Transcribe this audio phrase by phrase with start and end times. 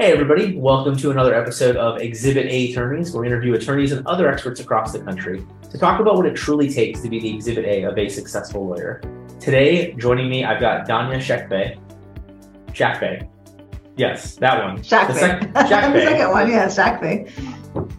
[0.00, 0.56] Hey, everybody.
[0.56, 4.58] Welcome to another episode of Exhibit A Attorneys, where we interview attorneys and other experts
[4.58, 7.82] across the country to talk about what it truly takes to be the Exhibit A
[7.82, 9.02] of a successful lawyer.
[9.38, 11.78] Today, joining me, I've got Danya Shekbe.
[12.72, 13.28] Shakbe.
[13.98, 14.78] Yes, that one.
[14.78, 15.08] Shakbe.
[15.08, 17.30] The, sec- the second one, yeah, Shakbe.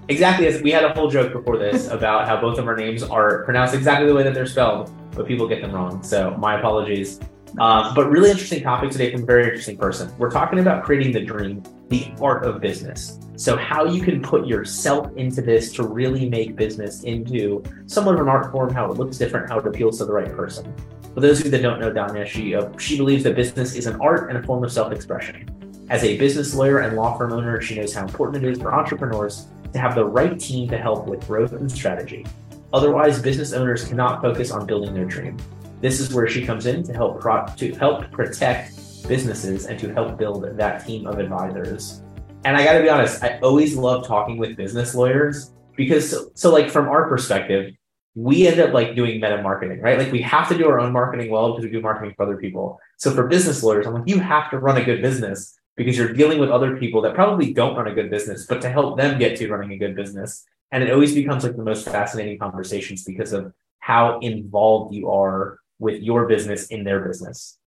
[0.10, 0.48] Exactly.
[0.48, 3.44] As we had a whole joke before this about how both of our names are
[3.44, 6.02] pronounced exactly the way that they're spelled, but people get them wrong.
[6.02, 7.20] So my apologies.
[7.60, 10.12] Um, but really interesting topic today from a very interesting person.
[10.18, 13.20] We're talking about creating the dream, the art of business.
[13.36, 18.22] So how you can put yourself into this to really make business into somewhat of
[18.22, 20.74] an art form, how it looks different, how it appeals to the right person.
[21.14, 23.86] For those of you that don't know Danya, she uh, she believes that business is
[23.86, 25.86] an art and a form of self-expression.
[25.90, 28.74] As a business lawyer and law firm owner, she knows how important it is for
[28.74, 32.26] entrepreneurs to have the right team to help with growth and strategy.
[32.72, 35.36] Otherwise, business owners cannot focus on building their dream.
[35.82, 39.92] This is where she comes in to help pro- to help protect businesses and to
[39.92, 42.04] help build that team of advisors.
[42.46, 46.30] And I got to be honest, I always love talking with business lawyers because so,
[46.36, 47.74] so like from our perspective,
[48.14, 49.98] we end up like doing meta marketing, right?
[49.98, 52.38] Like we have to do our own marketing well because we do marketing for other
[52.38, 52.80] people.
[52.98, 56.14] So for business lawyers, I'm like, you have to run a good business because you're
[56.14, 59.18] dealing with other people that probably don't run a good business, but to help them
[59.18, 60.46] get to running a good business.
[60.72, 65.61] And it always becomes like the most fascinating conversations because of how involved you are
[65.82, 67.58] with your business in their business?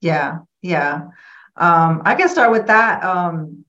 [0.00, 1.08] Yeah, yeah.
[1.56, 3.04] Um, I can start with that.
[3.04, 3.64] Um,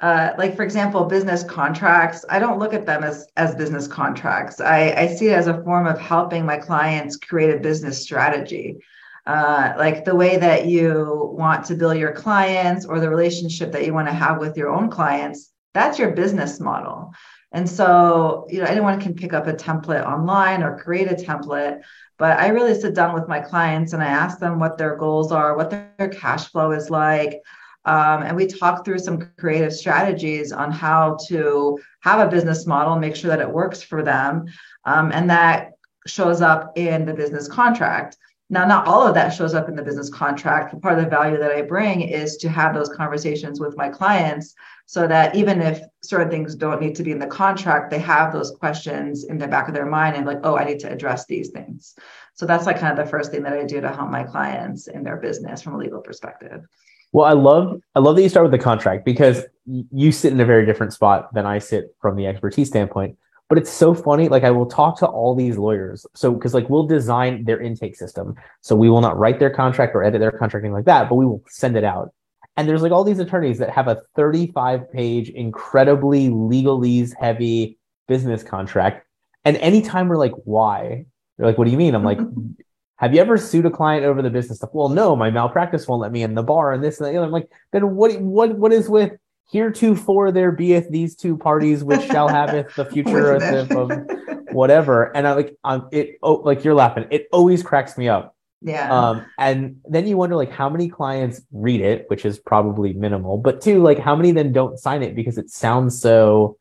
[0.00, 2.24] uh, like for example, business contracts.
[2.28, 4.60] I don't look at them as as business contracts.
[4.60, 8.78] I, I see it as a form of helping my clients create a business strategy.
[9.26, 13.84] Uh, like the way that you want to build your clients or the relationship that
[13.84, 17.12] you want to have with your own clients, that's your business model.
[17.52, 21.80] And so, you know, anyone can pick up a template online or create a template,
[22.18, 25.32] but I really sit down with my clients and I ask them what their goals
[25.32, 27.40] are, what their cash flow is like.
[27.84, 32.98] Um, and we talk through some creative strategies on how to have a business model,
[32.98, 34.46] make sure that it works for them.
[34.84, 35.72] Um, and that
[36.06, 38.16] shows up in the business contract.
[38.48, 40.80] Now, not all of that shows up in the business contract.
[40.80, 44.54] Part of the value that I bring is to have those conversations with my clients
[44.86, 48.32] so that even if certain things don't need to be in the contract, they have
[48.32, 51.26] those questions in the back of their mind and like, oh, I need to address
[51.26, 51.96] these things.
[52.34, 54.86] So that's like kind of the first thing that I do to help my clients
[54.86, 56.64] in their business from a legal perspective.
[57.12, 60.40] Well, I love I love that you start with the contract because you sit in
[60.40, 63.16] a very different spot than I sit from the expertise standpoint.
[63.48, 64.28] But it's so funny.
[64.28, 66.04] Like I will talk to all these lawyers.
[66.14, 68.34] So because like we'll design their intake system.
[68.60, 71.14] So we will not write their contract or edit their contract, anything like that, but
[71.14, 72.12] we will send it out.
[72.56, 78.42] And there's like all these attorneys that have a 35 page, incredibly legalese heavy business
[78.42, 79.06] contract.
[79.44, 81.06] And anytime we're like, why?
[81.36, 81.94] They're like, what do you mean?
[81.94, 82.18] I'm like,
[82.96, 84.70] have you ever sued a client over the business stuff?
[84.72, 87.26] Well, no, my malpractice won't let me in the bar and this and the other
[87.26, 89.12] I'm like, then what, what, what is with
[89.50, 95.16] heretofore there beeth these two parties which shall have the future of whatever.
[95.16, 97.06] And I like, um, it, oh, like you're laughing.
[97.10, 98.90] It always cracks me up yeah.
[98.90, 103.38] Um, and then you wonder like how many clients read it, which is probably minimal,
[103.38, 106.56] but two, like how many then don't sign it because it sounds so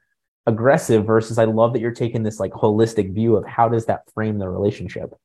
[0.45, 4.11] aggressive versus I love that you're taking this like holistic view of how does that
[4.13, 5.15] frame the relationship.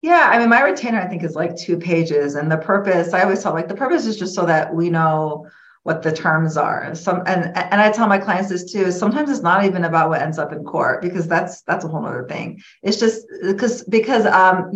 [0.00, 3.22] Yeah, I mean, my retainer I think is like two pages, and the purpose I
[3.22, 5.46] always tell like the purpose is just so that we know
[5.84, 6.94] what the terms are.
[6.94, 8.90] Some and and I tell my clients this too.
[8.90, 12.04] Sometimes it's not even about what ends up in court because that's that's a whole
[12.04, 12.60] other thing.
[12.82, 14.72] It's just because because um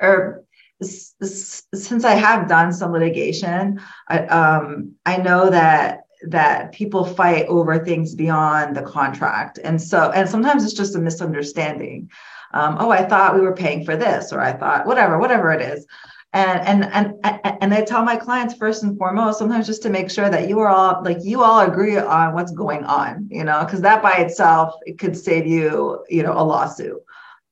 [0.00, 0.42] or
[0.82, 7.78] since I have done some litigation, I, um, I know that that people fight over
[7.78, 12.10] things beyond the contract, and so and sometimes it's just a misunderstanding.
[12.54, 15.60] Um, oh, I thought we were paying for this, or I thought whatever, whatever it
[15.60, 15.86] is.
[16.34, 20.10] And, and and and I tell my clients first and foremost, sometimes just to make
[20.10, 23.64] sure that you are all like you all agree on what's going on, you know,
[23.64, 27.00] because that by itself it could save you, you know, a lawsuit.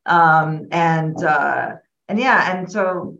[0.04, 1.76] Um, and uh,
[2.08, 3.18] and yeah and so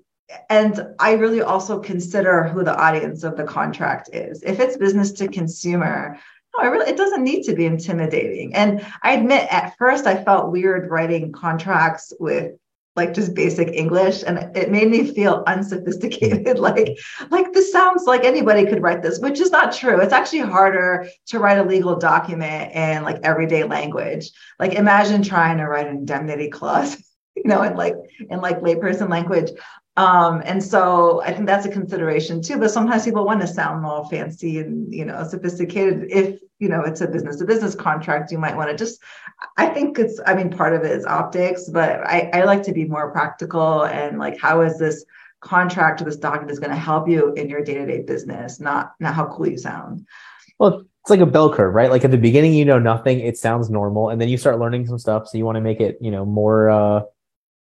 [0.49, 5.13] and i really also consider who the audience of the contract is if it's business
[5.13, 6.19] to consumer
[6.55, 8.55] no, I really, it doesn't need to be intimidating.
[8.55, 12.53] And I admit at first I felt weird writing contracts with
[12.95, 16.59] like just basic English and it made me feel unsophisticated.
[16.59, 16.99] like,
[17.31, 20.01] like this sounds like anybody could write this, which is not true.
[20.01, 24.31] It's actually harder to write a legal document in like everyday language.
[24.59, 27.03] Like imagine trying to write an indemnity clause
[27.37, 27.95] you know, in like
[28.31, 29.51] in like layperson language.
[29.97, 32.59] Um, and so I think that's a consideration too.
[32.59, 36.11] But sometimes people want to sound all fancy and you know sophisticated.
[36.11, 39.01] If you know it's a business to business contract, you might want to just.
[39.59, 40.19] I think it's.
[40.27, 43.85] I mean, part of it is optics, but I, I like to be more practical
[43.85, 45.05] and like, how is this
[45.43, 48.61] contract or this document is going to help you in your day to day business,
[48.61, 50.07] not not how cool you sound.
[50.59, 51.91] Well, it's like a bell curve, right?
[51.91, 53.21] Like at the beginning, you know nothing.
[53.21, 55.29] It sounds normal, and then you start learning some stuff.
[55.29, 57.03] So you want to make it, you know, more uh,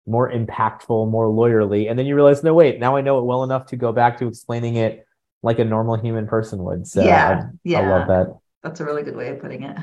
[0.07, 3.43] more impactful, more lawyerly, and then you realize, no, wait, now I know it well
[3.43, 5.05] enough to go back to explaining it
[5.43, 6.87] like a normal human person would.
[6.87, 8.37] So yeah, I, yeah, I love that.
[8.63, 9.77] That's a really good way of putting it.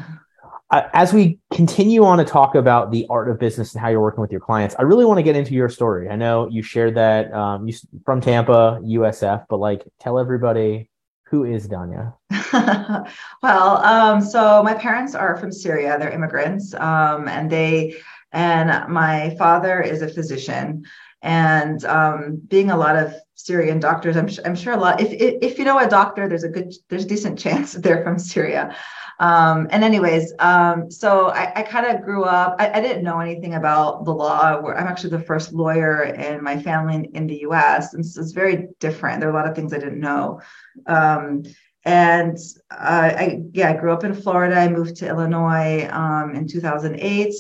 [0.92, 4.20] as we continue on to talk about the art of business and how you're working
[4.20, 6.08] with your clients, I really want to get into your story.
[6.08, 7.74] I know you shared that um, you
[8.04, 10.90] from Tampa, USF, but like tell everybody
[11.24, 12.14] who is Danya.
[13.42, 17.96] well, um, so my parents are from Syria; they're immigrants, um, and they
[18.32, 20.84] and my father is a physician.
[21.22, 25.00] And um, being a lot of Syrian doctors, I'm, I'm sure a lot.
[25.00, 28.02] If, if, if you know a doctor, there's a good, there's a decent chance they're
[28.02, 28.76] from Syria.
[29.20, 32.56] Um, and anyways, um, so I, I kind of grew up.
[32.58, 34.60] I, I, didn't know anything about the law.
[34.66, 37.94] I'm actually the first lawyer in my family in, in the U.S.
[37.94, 39.20] and so it's very different.
[39.20, 40.40] There are a lot of things I didn't know.
[40.86, 41.44] Um,
[41.84, 42.36] and
[42.70, 44.56] uh, I yeah, I grew up in Florida.
[44.56, 47.34] I moved to Illinois um, in 2008.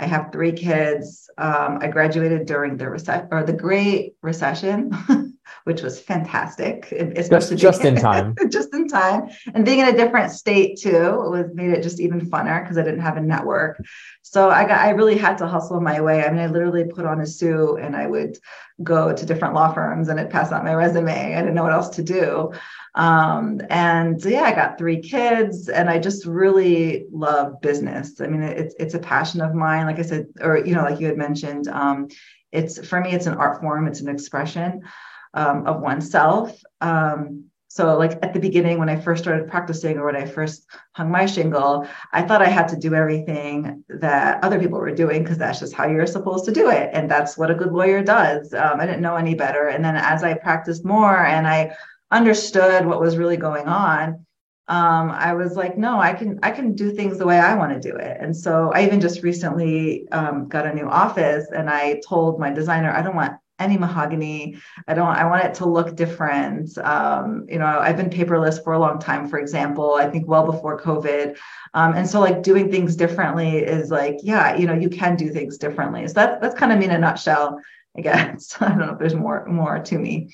[0.00, 1.28] I have three kids.
[1.36, 4.90] Um, I graduated during the recession or the Great Recession,
[5.64, 6.90] which was fantastic.
[6.92, 8.34] Especially just, just in time.
[8.50, 12.20] just in time, and being in a different state too was made it just even
[12.30, 13.82] funner because I didn't have a network.
[14.22, 16.24] So I got I really had to hustle my way.
[16.24, 18.38] I mean, I literally put on a suit and I would
[18.82, 21.34] go to different law firms and I'd pass out my resume.
[21.34, 22.52] I didn't know what else to do.
[22.94, 28.20] Um, and yeah, I got three kids and I just really love business.
[28.20, 29.86] I mean, it's, it's a passion of mine.
[29.86, 32.08] Like I said, or, you know, like you had mentioned, um,
[32.52, 33.86] it's for me, it's an art form.
[33.86, 34.82] It's an expression
[35.34, 36.60] um, of oneself.
[36.80, 40.66] Um, so, like at the beginning, when I first started practicing or when I first
[40.92, 45.22] hung my shingle, I thought I had to do everything that other people were doing
[45.22, 46.90] because that's just how you're supposed to do it.
[46.92, 48.52] And that's what a good lawyer does.
[48.52, 49.68] Um, I didn't know any better.
[49.68, 51.76] And then as I practiced more and I
[52.10, 54.26] understood what was really going on,
[54.70, 57.72] um, I was like, no, I can I can do things the way I want
[57.72, 58.18] to do it.
[58.20, 62.50] And so I even just recently um, got a new office, and I told my
[62.50, 64.56] designer I don't want any mahogany.
[64.88, 66.76] I don't, I want it to look different.
[66.78, 70.44] Um, you know, I've been paperless for a long time, for example, I think well
[70.44, 71.36] before COVID.
[71.74, 75.28] Um, and so like doing things differently is like, yeah, you know, you can do
[75.28, 76.08] things differently.
[76.08, 77.60] So that's, that's kind of me in a nutshell,
[77.96, 78.56] I guess.
[78.60, 80.30] I don't know if there's more, more to me.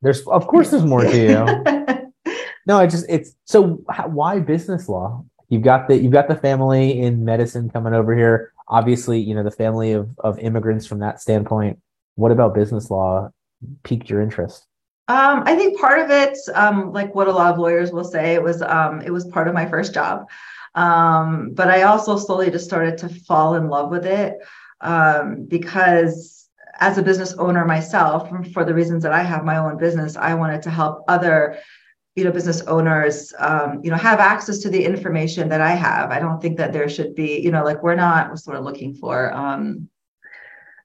[0.00, 2.32] There's, of course there's more to you.
[2.66, 5.24] no, I just, it's so why business law?
[5.48, 8.52] You've got the, you've got the family in medicine coming over here.
[8.68, 11.78] Obviously, you know, the family of, of immigrants from that standpoint
[12.14, 13.30] what about business law
[13.82, 14.66] piqued your interest?
[15.08, 18.34] Um, I think part of it, um, like what a lot of lawyers will say,
[18.34, 20.28] it was um, it was part of my first job.
[20.74, 24.38] Um, but I also slowly just started to fall in love with it
[24.80, 26.48] um, because
[26.80, 30.34] as a business owner myself, for the reasons that I have my own business, I
[30.34, 31.58] wanted to help other
[32.14, 36.10] you know business owners um, you know have access to the information that i have
[36.10, 38.94] i don't think that there should be you know like we're not sort of looking
[38.94, 39.88] for um,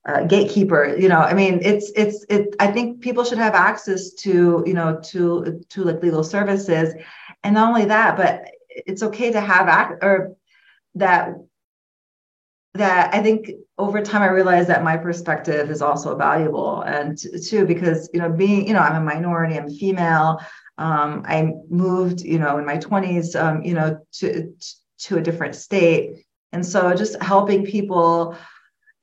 [0.05, 4.11] uh, gatekeeper you know i mean it's it's it i think people should have access
[4.13, 6.93] to you know to to like legal services.
[7.43, 10.35] And not only that but it's okay to have act or
[10.95, 11.35] that
[12.73, 16.81] that i think over time i realized that my perspective is also valuable.
[16.81, 20.39] And too because you know being you know i'm a minority i'm female
[20.77, 24.53] um, i moved you know in my 20s um, you know to
[24.99, 26.25] to a different state.
[26.51, 28.35] And so just helping people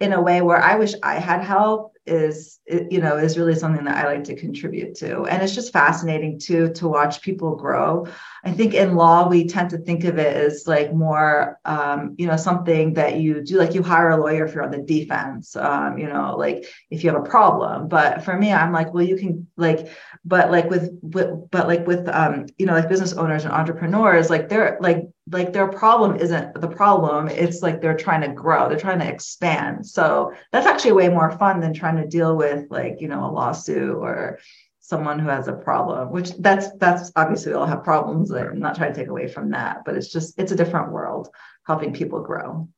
[0.01, 3.85] in a way where I wish I had help is you know is really something
[3.85, 5.25] that I like to contribute to.
[5.25, 8.07] And it's just fascinating too to watch people grow
[8.45, 12.27] I think in law we tend to think of it as like more um, you
[12.27, 15.57] know something that you do like you hire a lawyer if you're on the defense
[15.57, 17.89] um, you know like if you have a problem.
[17.89, 19.89] But for me I'm like well you can like
[20.25, 24.29] but like with, with but like with um, you know like business owners and entrepreneurs
[24.29, 28.69] like they're like like their problem isn't the problem it's like they're trying to grow
[28.69, 29.87] they're trying to expand.
[29.87, 33.33] So that's actually way more fun than trying to deal with like you know a
[33.33, 34.39] lawsuit or
[34.85, 38.77] someone who has a problem which that's that's obviously we all have problems i'm not
[38.77, 41.29] trying to take away from that but it's just it's a different world
[41.67, 42.69] helping people grow.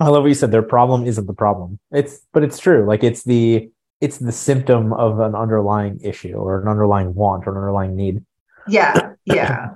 [0.00, 1.78] I love what you said their problem isn't the problem.
[1.92, 6.62] It's but it's true like it's the it's the symptom of an underlying issue or
[6.62, 8.24] an underlying want or an underlying need.
[8.66, 9.70] Yeah yeah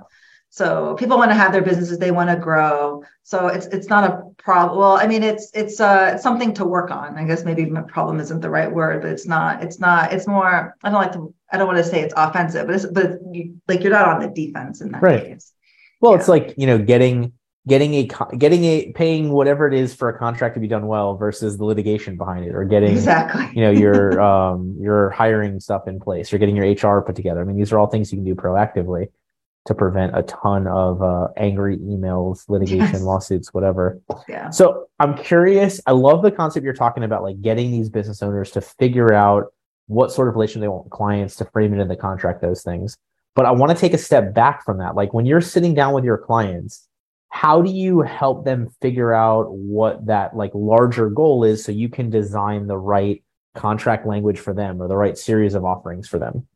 [0.55, 3.03] so people want to have their businesses, they want to grow.
[3.23, 4.79] So it's it's not a problem.
[4.79, 7.17] Well, I mean, it's it's uh it's something to work on.
[7.17, 9.61] I guess maybe problem isn't the right word, but it's not.
[9.61, 10.13] It's not.
[10.13, 10.73] It's more.
[10.81, 11.33] I don't like to.
[11.51, 14.21] I don't want to say it's offensive, but it's but you, like you're not on
[14.21, 15.25] the defense in that right.
[15.25, 15.51] case.
[15.99, 16.19] Well, yeah.
[16.19, 17.33] it's like you know getting
[17.67, 18.07] getting a
[18.37, 21.65] getting a paying whatever it is for a contract to be done well versus the
[21.65, 26.31] litigation behind it or getting exactly you know your um your hiring stuff in place
[26.31, 28.35] or getting your hr put together i mean these are all things you can do
[28.35, 29.07] proactively
[29.65, 33.01] to prevent a ton of uh, angry emails, litigation, yes.
[33.01, 33.99] lawsuits, whatever.
[34.27, 34.51] Yeah.
[34.51, 35.81] So I'm curious.
[35.87, 39.45] I love the concept you're talking about, like getting these business owners to figure out
[39.87, 42.61] what sort of relation they want with clients to frame it in the contract, those
[42.61, 42.95] things.
[43.33, 44.95] But I want to take a step back from that.
[44.95, 46.87] Like when you're sitting down with your clients,
[47.29, 51.89] how do you help them figure out what that like larger goal is so you
[51.89, 53.23] can design the right
[53.55, 56.47] contract language for them or the right series of offerings for them?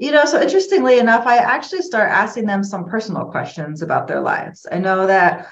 [0.00, 4.22] You know, so interestingly enough, I actually start asking them some personal questions about their
[4.22, 4.66] lives.
[4.72, 5.48] I know that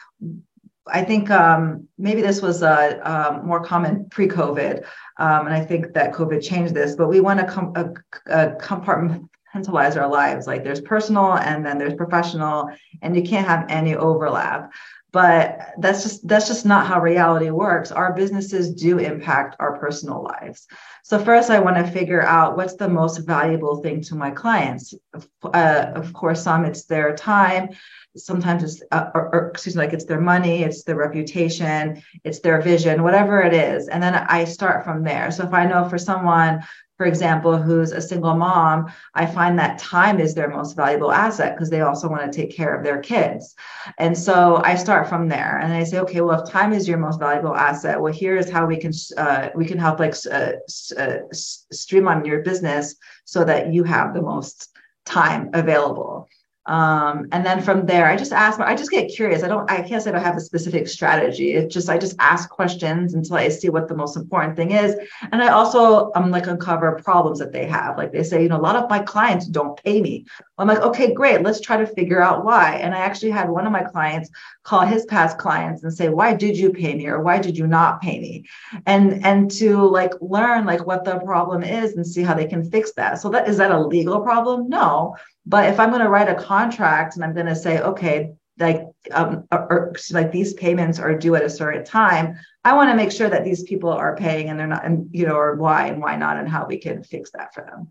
[0.87, 4.87] I think um, maybe this was uh, um, more common pre-COVID,
[5.19, 6.97] um, and I think that COVID changed this.
[6.97, 7.91] But we want to com- a,
[8.33, 10.47] a compartmentalize our lives.
[10.47, 12.71] Like there's personal, and then there's professional,
[13.03, 14.73] and you can't have any overlap
[15.19, 17.91] but that's just that's just not how reality works.
[17.91, 20.69] Our businesses do impact our personal lives.
[21.03, 24.95] So first i want to figure out what's the most valuable thing to my clients.
[25.43, 27.71] Uh, of course some it's their time.
[28.17, 32.39] Sometimes it's uh, or, or, excuse me like it's their money it's their reputation it's
[32.39, 33.89] their vision whatever it is.
[33.89, 35.33] And then i start from there.
[35.33, 36.63] So if i know for someone
[36.99, 41.55] for example, who's a single mom, I find that time is their most valuable asset
[41.55, 43.55] because they also want to take care of their kids.
[43.99, 46.99] And so I start from there and I say, okay, well, if time is your
[46.99, 50.55] most valuable asset, well, here's how we can uh, we can help like uh,
[50.99, 54.77] uh, streamline your business so that you have the most
[55.07, 56.29] time available.
[56.69, 59.43] Um, and then from there, I just ask, I just get curious.
[59.43, 61.55] I don't, I can't say I don't have a specific strategy.
[61.55, 64.95] It's just, I just ask questions until I see what the most important thing is.
[65.33, 67.97] And I also, I'm um, like uncover problems that they have.
[67.97, 70.27] Like they say, you know, a lot of my clients don't pay me.
[70.59, 71.43] I'm like, okay, great.
[71.43, 72.75] Let's try to figure out why.
[72.75, 74.29] And I actually had one of my clients
[74.69, 77.07] call his past clients and say, why did you pay me?
[77.07, 78.45] Or why did you not pay me?
[78.87, 82.71] And, and to like learn like what the problem is and see how they can
[82.71, 83.21] fix that.
[83.21, 84.69] So that, is that a legal problem?
[84.69, 85.15] No
[85.49, 88.83] but if I'm going to write a contract and I'm going to say, okay, like
[89.13, 93.11] um, or, like these payments are due at a certain time, I want to make
[93.11, 96.03] sure that these people are paying and they're not, and you know, or why and
[96.03, 97.91] why not, and how we can fix that for them.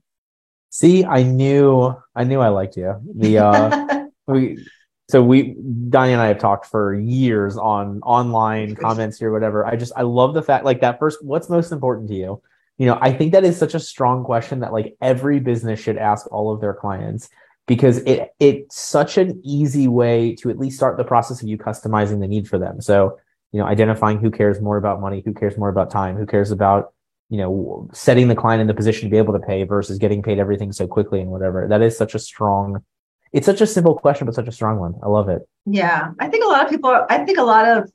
[0.69, 2.95] See, I knew, I knew I liked you.
[3.15, 4.63] The uh, we,
[5.09, 5.55] so we,
[5.89, 9.65] Donnie and I have talked for years on online comments here, whatever.
[9.65, 12.41] I just, I love the fact, like that first, what's most important to you?
[12.77, 15.97] You know, I think that is such a strong question that like every business should
[15.97, 17.29] ask all of their clients
[17.67, 21.57] because it it's such an easy way to at least start the process of you
[21.57, 22.81] customizing the need for them.
[22.81, 23.17] So,
[23.53, 26.51] you know, identifying who cares more about money, who cares more about time, who cares
[26.51, 26.93] about,
[27.29, 30.21] you know, setting the client in the position to be able to pay versus getting
[30.21, 31.65] paid everything so quickly and whatever.
[31.67, 32.83] That is such a strong
[33.33, 34.95] it's such a simple question but such a strong one.
[35.03, 35.47] I love it.
[35.65, 36.11] Yeah.
[36.19, 37.91] I think a lot of people I think a lot of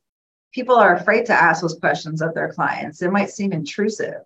[0.53, 3.03] people are afraid to ask those questions of their clients.
[3.03, 4.21] It might seem intrusive.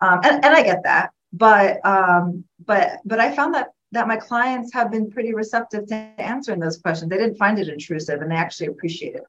[0.00, 1.10] Um, and, and I get that.
[1.32, 5.94] But um, but but I found that that my clients have been pretty receptive to
[5.94, 7.10] answering those questions.
[7.10, 9.24] They didn't find it intrusive and they actually appreciate it.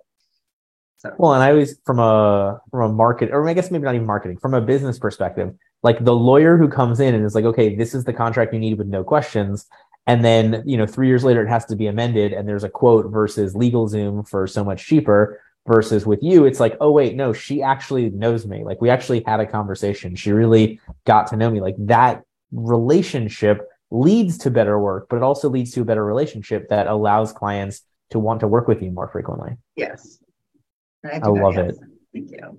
[0.98, 1.14] So.
[1.18, 4.08] Well, and I always from a from a market, or I guess maybe not even
[4.08, 7.76] marketing, from a business perspective, like the lawyer who comes in and is like, okay,
[7.76, 9.68] this is the contract you need with no questions.
[10.08, 12.70] And then, you know, three years later it has to be amended and there's a
[12.70, 17.34] quote versus LegalZoom for so much cheaper versus with you, it's like, oh wait, no,
[17.34, 18.64] she actually knows me.
[18.64, 20.16] Like we actually had a conversation.
[20.16, 21.60] She really got to know me.
[21.60, 26.70] Like that relationship leads to better work, but it also leads to a better relationship
[26.70, 29.58] that allows clients to want to work with you more frequently.
[29.76, 30.20] Yes.
[31.06, 31.76] I, I love it.
[32.14, 32.58] Thank you.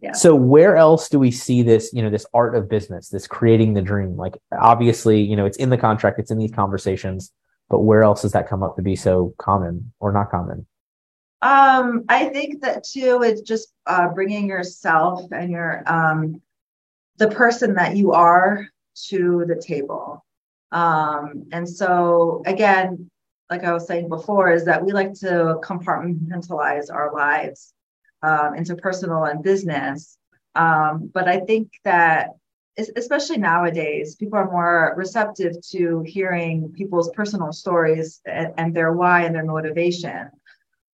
[0.00, 0.12] Yeah.
[0.12, 3.74] So where else do we see this, you know, this art of business, this creating
[3.74, 4.16] the dream?
[4.16, 7.32] Like obviously, you know, it's in the contract, it's in these conversations,
[7.68, 10.66] but where else does that come up to be so common or not common?
[11.42, 16.42] Um, I think that too, it's just uh, bringing yourself and your um,
[17.16, 18.68] the person that you are
[19.08, 20.24] to the table.
[20.72, 23.10] Um, and so, again,
[23.50, 27.72] like I was saying before, is that we like to compartmentalize our lives
[28.22, 30.18] um, into personal and business.
[30.54, 32.30] Um, but I think that,
[32.96, 39.22] especially nowadays, people are more receptive to hearing people's personal stories and, and their why
[39.22, 40.30] and their motivation.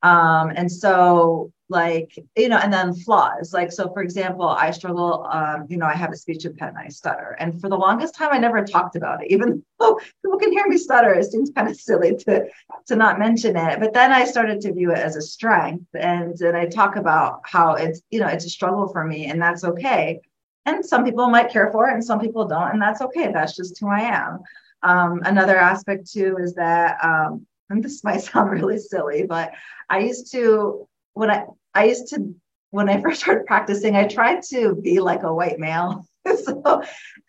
[0.03, 5.27] Um, and so like you know and then flaws like so for example i struggle
[5.31, 7.37] um you know i have a speech impediment i stutter.
[7.41, 10.67] And for the longest time i never talked about it even though people can hear
[10.69, 12.47] me stutter it seems kind of silly to
[12.87, 13.81] to not mention it.
[13.81, 17.41] But then i started to view it as a strength and then i talk about
[17.45, 20.21] how it's you know it's a struggle for me and that's okay.
[20.67, 23.33] And some people might care for it and some people don't and that's okay.
[23.33, 24.41] That's just who i am.
[24.83, 29.53] Um, another aspect too is that um, and this might sound really silly but
[29.89, 32.35] i used to when I I used to
[32.71, 36.07] when I first started practicing, I tried to be like a white male.
[36.45, 36.83] so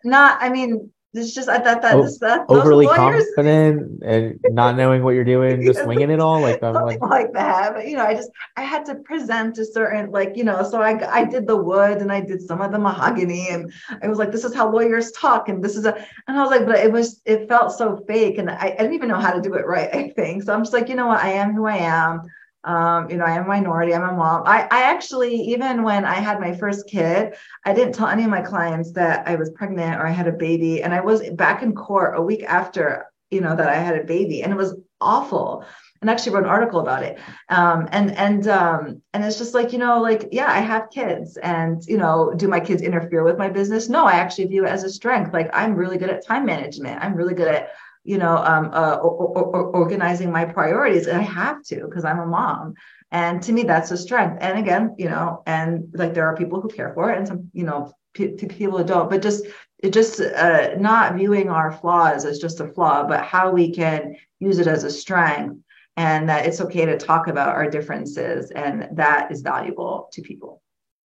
[0.04, 4.38] not, I mean, it's just I thought that, Oh, this, that Overly lawyers, confident and
[4.50, 6.40] not knowing what you're doing, just winging it all.
[6.40, 7.74] Like like, like that.
[7.74, 10.82] But you know, I just I had to present a certain like you know, so
[10.82, 14.18] I I did the wood and I did some of the mahogany and I was
[14.18, 15.94] like, this is how lawyers talk and this is a
[16.28, 18.94] and I was like, but it was it felt so fake and I, I didn't
[18.94, 19.88] even know how to do it right.
[19.94, 20.52] I think so.
[20.52, 22.22] I'm just like, you know what, I am who I am.
[22.66, 23.94] Um, you know, I am a minority.
[23.94, 24.42] I'm a mom.
[24.44, 28.30] I, I actually, even when I had my first kid, I didn't tell any of
[28.30, 30.82] my clients that I was pregnant or I had a baby.
[30.82, 34.04] And I was back in court a week after, you know, that I had a
[34.04, 35.64] baby, and it was awful.
[36.02, 37.18] And actually wrote an article about it.
[37.48, 41.38] Um, and and um, and it's just like, you know, like, yeah, I have kids,
[41.38, 43.88] and you know, do my kids interfere with my business?
[43.88, 45.32] No, I actually view it as a strength.
[45.32, 47.02] Like I'm really good at time management.
[47.02, 47.70] I'm really good at
[48.06, 51.06] you know, um, uh, or, or, or organizing my priorities.
[51.06, 52.74] And I have to because I'm a mom.
[53.10, 54.38] And to me, that's a strength.
[54.40, 57.50] And again, you know, and like there are people who care for it and some,
[57.52, 59.46] you know, p- people who don't, but just,
[59.82, 64.16] it just uh, not viewing our flaws as just a flaw, but how we can
[64.40, 65.56] use it as a strength
[65.96, 68.50] and that it's okay to talk about our differences.
[68.50, 70.62] And that is valuable to people.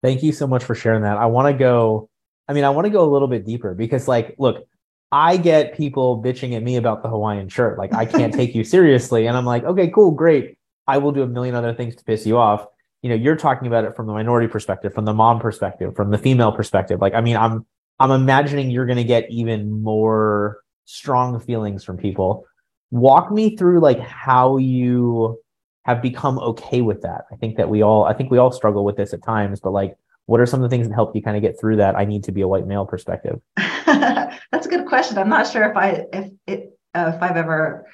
[0.04, 1.18] thank you so much for sharing that.
[1.18, 2.10] I want to go,
[2.48, 4.68] I mean, I want to go a little bit deeper because, like, look,
[5.12, 7.78] I get people bitching at me about the Hawaiian shirt.
[7.78, 9.28] Like, I can't take you seriously.
[9.28, 10.58] And I'm like, okay, cool, great.
[10.88, 12.66] I will do a million other things to piss you off.
[13.02, 16.12] You know, you're talking about it from the minority perspective, from the mom perspective, from
[16.12, 17.00] the female perspective.
[17.00, 17.66] Like, I mean, I'm
[18.00, 22.46] I'm imagining you're gonna get even more strong feelings from people.
[22.92, 25.40] Walk me through like how you
[25.86, 27.26] have become okay with that.
[27.32, 29.72] I think that we all I think we all struggle with this at times, but
[29.72, 29.96] like
[30.28, 32.06] what are some of the things that help you kind of get through that I
[32.06, 33.42] need to be a white male perspective?
[33.86, 35.18] That's a good question.
[35.18, 37.88] I'm not sure if I if it uh, if I've ever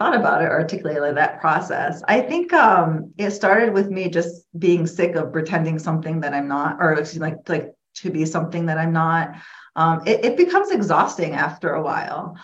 [0.00, 2.02] thought about it or articulated that process.
[2.08, 6.48] I think um, it started with me just being sick of pretending something that I'm
[6.48, 9.36] not, or excuse like like to be something that I'm not.
[9.76, 12.36] Um, it, it becomes exhausting after a while.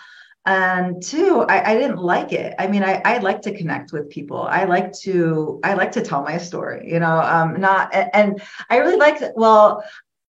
[0.45, 2.55] And two, I, I didn't like it.
[2.57, 4.41] I mean, I, I like to connect with people.
[4.41, 6.91] I like to I like to tell my story.
[6.91, 9.21] You know, um, not and, and I really like.
[9.35, 9.83] Well,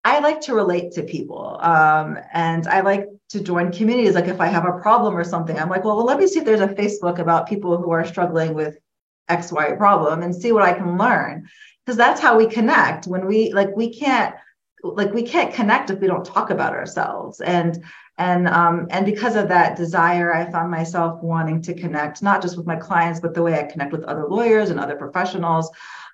[0.04, 1.58] I like to relate to people.
[1.60, 4.14] Um, and I like to join communities.
[4.14, 6.40] Like if I have a problem or something, I'm like, well, well, let me see
[6.40, 8.78] if there's a Facebook about people who are struggling with
[9.28, 11.48] X, Y problem and see what I can learn.
[11.84, 13.06] Because that's how we connect.
[13.06, 14.34] When we like we can't
[14.82, 17.40] like we can't connect if we don't talk about ourselves.
[17.40, 17.82] And
[18.18, 22.56] and um, and because of that desire, I found myself wanting to connect not just
[22.56, 25.70] with my clients, but the way I connect with other lawyers and other professionals.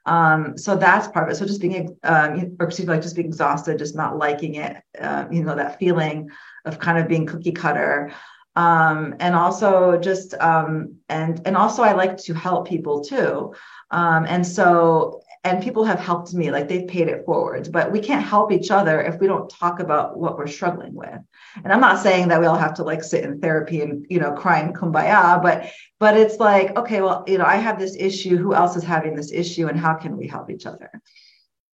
[0.06, 1.36] Um, so that's part of it.
[1.36, 4.82] So just being, um, or excuse me, like just being exhausted, just not liking it,
[4.98, 6.30] uh, you know, that feeling
[6.64, 8.12] of kind of being cookie cutter.
[8.56, 13.54] Um, and also just, um, and, and also I like to help people too.
[13.90, 18.00] Um, and so, and people have helped me, like they've paid it forward, but we
[18.00, 21.18] can't help each other if we don't talk about what we're struggling with.
[21.62, 24.20] And I'm not saying that we all have to like sit in therapy and, you
[24.20, 27.96] know, cry and kumbaya, but but it's like okay well you know i have this
[27.98, 30.90] issue who else is having this issue and how can we help each other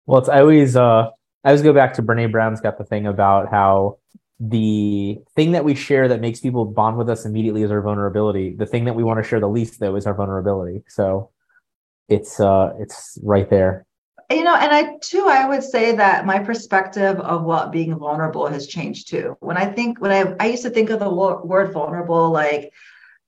[0.06, 1.10] Well, it's I always uh
[1.44, 4.00] I always go back to Brene Brown's got the thing about how
[4.40, 8.56] the thing that we share that makes people bond with us immediately is our vulnerability.
[8.56, 10.84] The thing that we want to share the least though is our vulnerability.
[10.88, 11.32] So
[12.10, 13.86] it's uh it's right there.
[14.32, 18.48] you know and i too i would say that my perspective of what being vulnerable
[18.48, 19.36] has changed too.
[19.40, 22.74] When i think when i i used to think of the word vulnerable like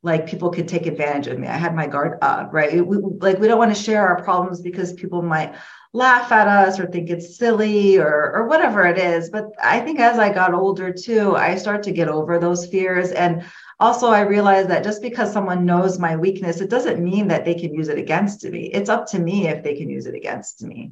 [0.04, 1.48] like people could take advantage of me.
[1.48, 2.86] I had my guard up right?
[2.86, 5.54] We, like we don't want to share our problems because people might
[5.94, 9.30] laugh at us or think it's silly or or whatever it is.
[9.30, 13.12] But i think as i got older too i start to get over those fears.
[13.12, 13.44] And
[13.82, 17.56] also i realized that just because someone knows my weakness it doesn't mean that they
[17.56, 20.64] can use it against me it's up to me if they can use it against
[20.64, 20.92] me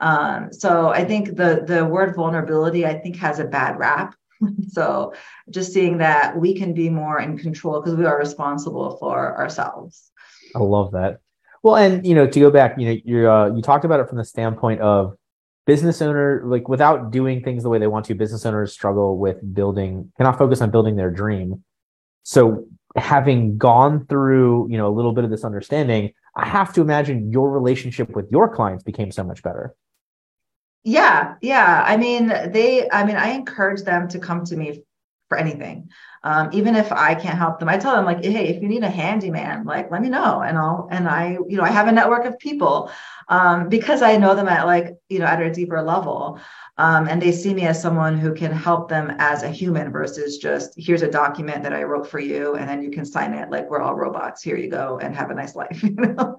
[0.00, 4.14] um, so i think the the word vulnerability i think has a bad rap
[4.68, 5.12] so
[5.50, 10.12] just seeing that we can be more in control because we are responsible for ourselves
[10.56, 11.20] I love that.
[11.62, 14.08] Well, and you know, to go back, you know, you uh, you talked about it
[14.08, 15.16] from the standpoint of
[15.66, 19.38] business owner, like without doing things the way they want to, business owners struggle with
[19.54, 21.64] building, cannot focus on building their dream.
[22.26, 26.80] So having gone through, you know, a little bit of this understanding, I have to
[26.80, 29.76] imagine your relationship with your clients became so much better.
[30.82, 31.84] Yeah, yeah.
[31.86, 34.82] I mean, they, I mean, I encourage them to come to me
[35.28, 35.90] for anything.
[36.22, 38.82] Um, even if I can't help them, I tell them like, hey, if you need
[38.82, 40.42] a handyman, like let me know.
[40.42, 42.90] And I'll and I, you know, I have a network of people
[43.28, 46.40] um, because I know them at like, you know, at a deeper level.
[46.78, 50.38] Um, and they see me as someone who can help them as a human versus
[50.38, 53.50] just here's a document that I wrote for you and then you can sign it
[53.50, 54.42] like we're all robots.
[54.42, 55.82] Here you go and have a nice life.
[55.82, 56.36] You know?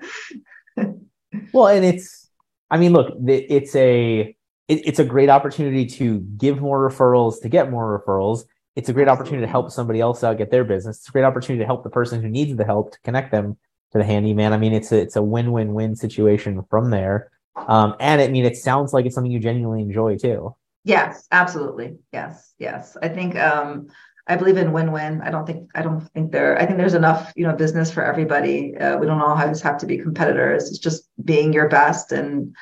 [1.53, 2.29] Well, and it's,
[2.69, 4.35] I mean, look, it's a,
[4.67, 8.43] it, it's a great opportunity to give more referrals, to get more referrals.
[8.77, 10.99] It's a great opportunity to help somebody else out get their business.
[10.99, 13.57] It's a great opportunity to help the person who needs the help to connect them
[13.91, 14.53] to the handyman.
[14.53, 17.31] I mean, it's a it's a win win win situation from there.
[17.55, 20.55] Um, and I mean, it sounds like it's something you genuinely enjoy too.
[20.83, 21.97] Yes, absolutely.
[22.13, 22.95] Yes, yes.
[23.01, 23.87] I think um,
[24.27, 25.21] I believe in win-win.
[25.21, 26.59] I don't think I don't think there.
[26.61, 28.77] I think there's enough you know business for everybody.
[28.77, 30.69] Uh, we don't all always have to be competitors.
[30.69, 32.55] It's just being your best and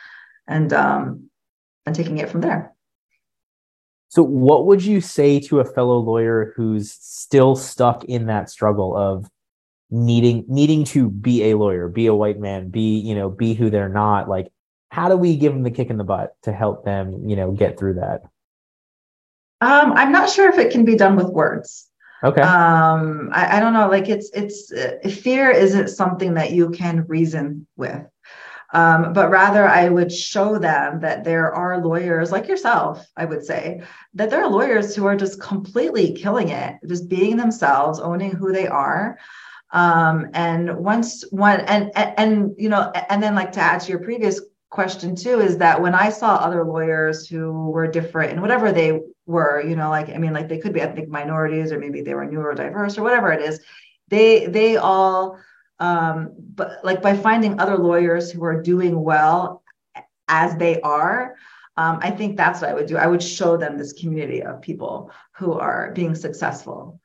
[0.47, 1.29] and um,
[1.85, 2.74] and taking it from there.
[4.09, 8.95] So, what would you say to a fellow lawyer who's still stuck in that struggle
[8.95, 9.29] of
[9.89, 13.69] needing needing to be a lawyer, be a white man, be you know, be who
[13.69, 14.29] they're not?
[14.29, 14.51] Like,
[14.89, 17.51] how do we give them the kick in the butt to help them, you know,
[17.51, 18.21] get through that?
[19.61, 21.87] Um, I'm not sure if it can be done with words.
[22.23, 22.41] Okay.
[22.41, 23.89] Um, I, I don't know.
[23.89, 28.05] Like, it's it's uh, fear isn't something that you can reason with.
[28.75, 33.45] Um, but rather, I would show them that there are lawyers like yourself, I would
[33.45, 33.81] say,
[34.15, 38.51] that there are lawyers who are just completely killing it, just being themselves, owning who
[38.51, 39.17] they are.
[39.71, 43.91] Um, and once one, and, and, and, you know, and then like to add to
[43.91, 48.41] your previous question too, is that when I saw other lawyers who were different and
[48.41, 51.79] whatever they were, you know, like, I mean, like they could be ethnic minorities or
[51.79, 53.61] maybe they were neurodiverse or whatever it is,
[54.09, 55.39] they, they all,
[55.79, 59.63] um, but like by finding other lawyers who are doing well
[60.27, 61.35] as they are
[61.77, 62.97] um, i think that's what i would do.
[62.97, 66.99] I would show them this community of people who are being successful.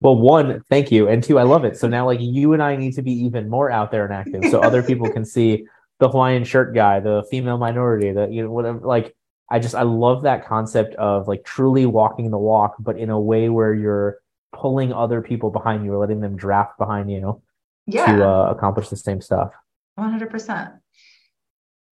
[0.00, 1.08] Well one thank you.
[1.08, 1.76] And two i love it.
[1.78, 4.50] So now like you and i need to be even more out there and active
[4.50, 5.66] so other people can see
[6.00, 9.14] the hawaiian shirt guy the female minority the you know whatever like
[9.50, 13.18] i just i love that concept of like truly walking the walk but in a
[13.18, 14.18] way where you're
[14.52, 17.40] pulling other people behind you or letting them draft behind you
[17.86, 18.16] yeah.
[18.16, 19.52] to uh, accomplish the same stuff.
[19.98, 20.78] 100%.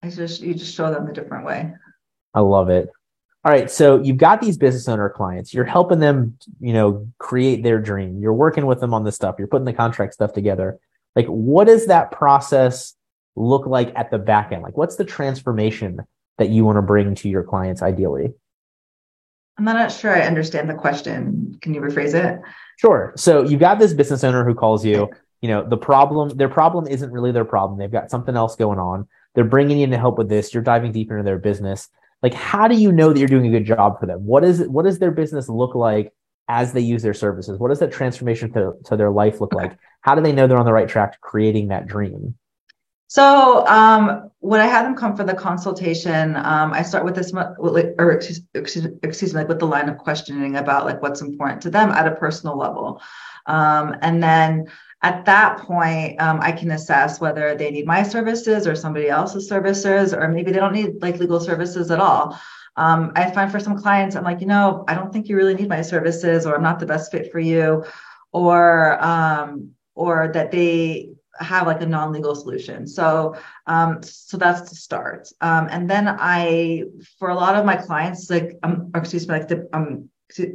[0.03, 1.73] It's just, you just show them the different way.
[2.33, 2.89] I love it.
[3.45, 3.69] All right.
[3.69, 5.53] So you've got these business owner clients.
[5.53, 8.19] You're helping them, you know, create their dream.
[8.21, 9.35] You're working with them on this stuff.
[9.37, 10.79] You're putting the contract stuff together.
[11.15, 12.95] Like, what does that process
[13.35, 14.63] look like at the back end?
[14.63, 15.99] Like, what's the transformation
[16.37, 18.33] that you want to bring to your clients ideally?
[19.57, 21.57] I'm not sure I understand the question.
[21.61, 22.41] Can you rephrase it?
[22.77, 23.13] Sure.
[23.15, 25.09] So you've got this business owner who calls you
[25.43, 27.77] you know the problem their problem isn't really their problem.
[27.77, 29.07] They've got something else going on.
[29.35, 30.53] They're bringing in to help with this.
[30.53, 31.89] You're diving deep into their business.
[32.21, 34.25] Like how do you know that you're doing a good job for them?
[34.25, 36.13] What is what does their business look like
[36.47, 37.59] as they use their services?
[37.59, 39.77] What does that transformation to, to their life look like?
[39.99, 42.35] How do they know they're on the right track to creating that dream?
[43.07, 47.31] So um, when I have them come for the consultation, um, I start with this,
[47.33, 48.41] or excuse,
[49.03, 52.07] excuse, me, like with the line of questioning about like what's important to them at
[52.07, 53.01] a personal level,
[53.45, 54.65] um, and then
[55.03, 59.49] at that point, um, I can assess whether they need my services or somebody else's
[59.49, 62.39] services, or maybe they don't need like legal services at all.
[62.77, 65.55] Um, I find for some clients, I'm like, you know, I don't think you really
[65.55, 67.83] need my services, or I'm not the best fit for you,
[68.31, 72.87] or um, or that they have like a non-legal solution.
[72.87, 73.35] So
[73.67, 75.27] um, so that's to start.
[75.41, 76.83] Um, and then I,
[77.19, 80.09] for a lot of my clients, like um, excuse me, like the um,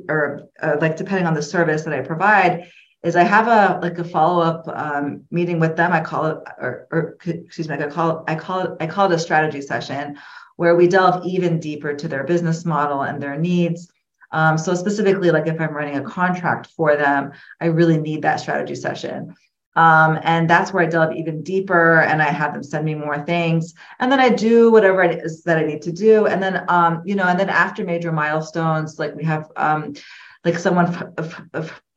[0.09, 2.71] or uh, like depending on the service that I provide
[3.03, 5.93] is I have a like a follow up um, meeting with them.
[5.93, 9.15] I call it, or, or excuse me, I call I call it I call it
[9.15, 10.19] a strategy session,
[10.57, 13.91] where we delve even deeper to their business model and their needs.
[14.33, 18.41] Um, so specifically, like if I'm running a contract for them, I really need that
[18.41, 19.35] strategy session.
[19.77, 23.25] Um, and that's where I delve even deeper and I have them send me more
[23.25, 23.75] things.
[24.01, 26.27] And then I do whatever it is that I need to do.
[26.27, 29.95] And then, um, you know, and then after major milestones, like we have um,
[30.45, 30.93] like someone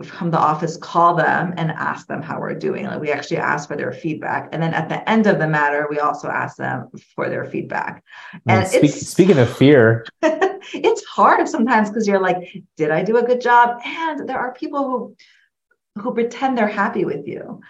[0.04, 2.86] from the office call them and ask them how we're doing.
[2.86, 5.88] Like we actually ask for their feedback, and then at the end of the matter,
[5.90, 8.04] we also ask them for their feedback.
[8.36, 12.38] Mm, and Speak, speaking of fear, it's hard sometimes because you're like,
[12.78, 13.80] did I do a good job?
[13.86, 15.16] And there are people who
[16.02, 17.62] who pretend they're happy with you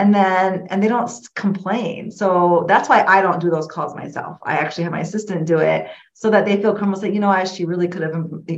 [0.00, 2.10] and then and they don't complain.
[2.10, 4.38] So that's why i don't do those calls myself.
[4.42, 7.28] I actually have my assistant do it so that they feel comfortable say you know
[7.28, 8.14] I she really could have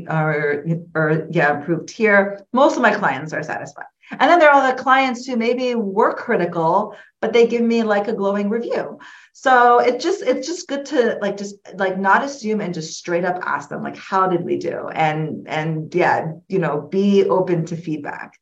[0.09, 2.47] or, or yeah improved here.
[2.53, 3.91] Most of my clients are satisfied.
[4.13, 8.07] And then there are the clients who maybe were critical but they give me like
[8.07, 8.99] a glowing review.
[9.33, 13.25] So it just it's just good to like just like not assume and just straight
[13.25, 14.89] up ask them like how did we do?
[14.91, 18.39] And and yeah you know be open to feedback.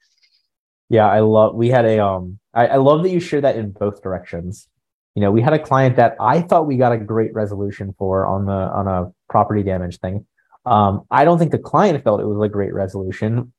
[0.90, 1.54] Yeah, I love.
[1.54, 2.39] We had a um.
[2.54, 4.68] I, I love that you share that in both directions.
[5.14, 8.26] You know, we had a client that I thought we got a great resolution for
[8.26, 10.26] on the on a property damage thing.
[10.64, 13.52] Um, I don't think the client felt it was a great resolution,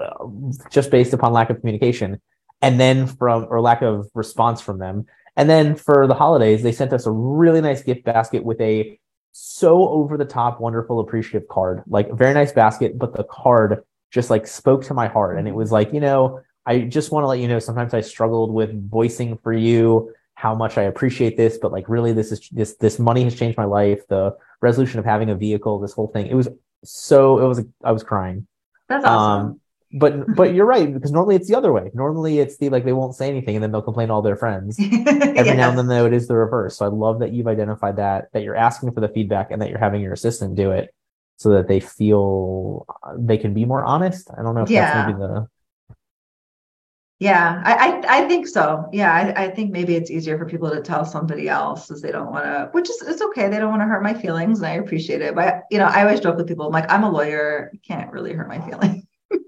[0.00, 0.26] uh,
[0.70, 2.20] just based upon lack of communication,
[2.62, 5.06] and then from or lack of response from them.
[5.36, 8.98] And then for the holidays, they sent us a really nice gift basket with a
[9.32, 11.82] so over the top, wonderful, appreciative card.
[11.86, 15.38] Like very nice basket, but the card just like spoke to my heart.
[15.38, 18.00] And it was like, you know, I just want to let you know sometimes I
[18.00, 22.48] struggled with voicing for you how much I appreciate this, but like really this is
[22.50, 24.06] this this money has changed my life.
[24.08, 26.26] The resolution of having a vehicle, this whole thing.
[26.26, 26.48] It was
[26.84, 28.46] so it was I was crying.
[28.88, 29.46] That's awesome.
[29.46, 29.60] Um,
[29.92, 31.90] but but you're right because normally it's the other way.
[31.94, 34.36] Normally it's the like they won't say anything and then they'll complain to all their
[34.36, 34.78] friends.
[34.80, 35.56] Every yes.
[35.56, 36.76] now and then though it is the reverse.
[36.76, 39.68] So I love that you've identified that that you're asking for the feedback and that
[39.68, 40.94] you're having your assistant do it
[41.36, 44.30] so that they feel uh, they can be more honest.
[44.36, 44.94] I don't know if yeah.
[44.94, 45.48] that's maybe the
[47.22, 48.88] yeah, I, I, I think so.
[48.92, 52.10] Yeah, I, I think maybe it's easier for people to tell somebody else as they
[52.10, 53.48] don't want to, which is it's okay.
[53.48, 55.36] They don't want to hurt my feelings, and I appreciate it.
[55.36, 56.66] But you know, I always joke with people.
[56.66, 57.70] I'm like, I'm a lawyer.
[57.72, 59.04] You can't really hurt my feelings.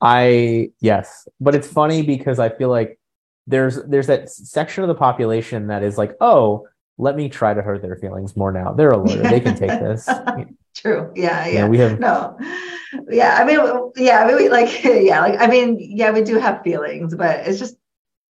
[0.00, 3.00] I yes, but it's funny because I feel like
[3.48, 7.62] there's there's that section of the population that is like, oh, let me try to
[7.62, 8.72] hurt their feelings more now.
[8.72, 10.08] They're a lawyer; they can take this.
[10.76, 11.12] True.
[11.16, 11.46] Yeah.
[11.46, 11.52] Yeah.
[11.52, 12.38] yeah we have no.
[13.08, 13.36] Yeah.
[13.36, 14.22] I mean, yeah.
[14.22, 15.20] I mean, we like, yeah.
[15.20, 17.76] Like, I mean, yeah, we do have feelings, but it's just,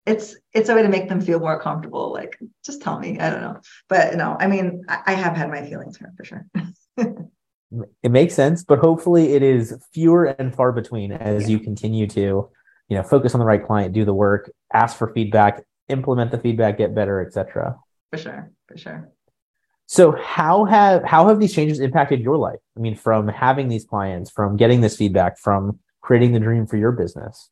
[0.05, 2.13] it's, it's a way to make them feel more comfortable.
[2.13, 3.19] Like, just tell me.
[3.21, 3.61] I don't know.
[3.89, 6.47] But no, I mean, I, I have had my feelings hurt for sure.
[8.03, 11.49] it makes sense, but hopefully it is fewer and far between as yeah.
[11.51, 12.51] you continue to,
[12.89, 16.39] you know, focus on the right client, do the work, ask for feedback, implement the
[16.39, 17.77] feedback, get better, etc.
[18.11, 18.51] For sure.
[18.67, 19.11] For sure.
[19.93, 22.61] So how have how have these changes impacted your life?
[22.79, 26.79] I mean, from having these clients, from getting this feedback, from creating the dream for
[26.79, 27.51] your business.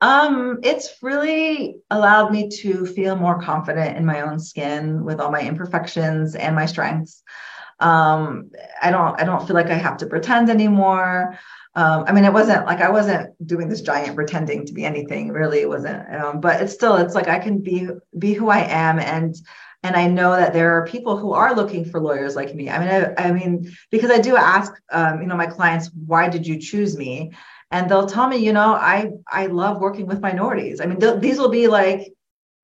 [0.00, 5.30] Um, it's really allowed me to feel more confident in my own skin with all
[5.30, 7.22] my imperfections and my strengths.
[7.80, 11.38] Um, I don't I don't feel like I have to pretend anymore.
[11.74, 15.30] Um, I mean, it wasn't like I wasn't doing this giant pretending to be anything.
[15.30, 16.14] Really, it wasn't.
[16.14, 19.34] Um, but it's still, it's like I can be be who I am, and
[19.82, 22.70] and I know that there are people who are looking for lawyers like me.
[22.70, 26.28] I mean, I, I mean, because I do ask, um, you know, my clients, why
[26.28, 27.32] did you choose me?
[27.70, 30.80] And they'll tell me, you know, I I love working with minorities.
[30.80, 32.12] I mean, th- these will be like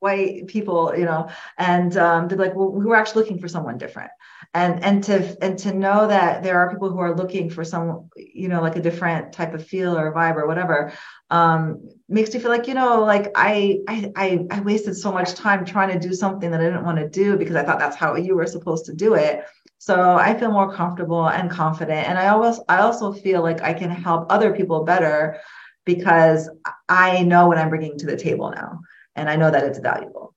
[0.01, 3.79] white people, you know, and um, they're like, well, we were actually looking for someone
[3.79, 4.11] different.
[4.55, 8.09] And and to and to know that there are people who are looking for some
[8.17, 10.93] you know like a different type of feel or vibe or whatever
[11.31, 15.65] um makes me feel like you know like I, I i wasted so much time
[15.65, 18.15] trying to do something that i didn't want to do because i thought that's how
[18.15, 19.45] you were supposed to do it.
[19.79, 22.09] So i feel more comfortable and confident.
[22.09, 25.41] And i always i also feel like i can help other people better
[25.85, 26.49] because
[26.89, 28.81] i know what i'm bringing to the table now
[29.19, 30.35] and i know that it's valuable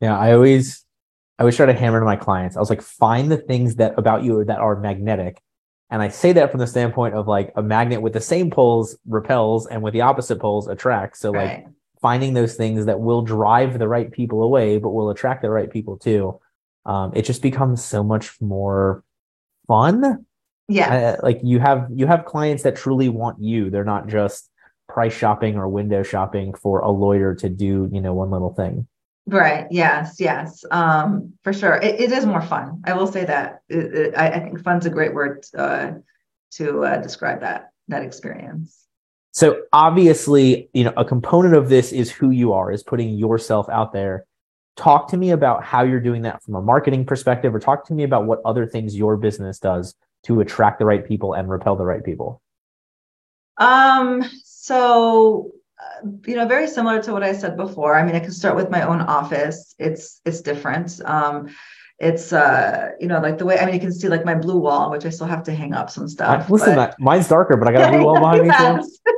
[0.00, 0.84] yeah i always
[1.38, 2.56] I always try to hammer to my clients.
[2.56, 5.40] I was like, find the things that about you that are magnetic.
[5.88, 8.98] And I say that from the standpoint of like a magnet with the same poles
[9.06, 11.20] repels and with the opposite poles attracts.
[11.20, 11.64] So right.
[11.64, 11.66] like
[12.02, 15.70] finding those things that will drive the right people away, but will attract the right
[15.70, 16.40] people too.
[16.84, 19.04] Um, it just becomes so much more
[19.68, 20.26] fun.
[20.66, 21.16] Yeah.
[21.22, 23.70] Like you have you have clients that truly want you.
[23.70, 24.50] They're not just
[24.88, 28.86] price shopping or window shopping for a lawyer to do, you know, one little thing.
[29.26, 29.66] Right.
[29.70, 30.16] Yes.
[30.18, 30.64] Yes.
[30.70, 31.74] Um, for sure.
[31.74, 32.82] It, it is more fun.
[32.86, 33.60] I will say that.
[33.68, 35.92] It, it, I, I, think fun's a great word uh,
[36.52, 38.86] to uh, describe that that experience.
[39.32, 43.68] So obviously, you know, a component of this is who you are, is putting yourself
[43.68, 44.24] out there.
[44.76, 47.94] Talk to me about how you're doing that from a marketing perspective, or talk to
[47.94, 51.76] me about what other things your business does to attract the right people and repel
[51.76, 52.40] the right people.
[53.58, 54.24] Um.
[54.44, 55.52] So
[56.26, 57.96] you know, very similar to what I said before.
[57.96, 59.74] I mean, I can start with my own office.
[59.78, 61.00] It's it's different.
[61.04, 61.48] Um,
[61.98, 64.58] it's uh, you know, like the way I mean, you can see like my blue
[64.58, 66.46] wall, which I still have to hang up some stuff.
[66.48, 66.94] I, listen, but...
[66.98, 69.12] mine's darker, but I got a blue wall behind me too.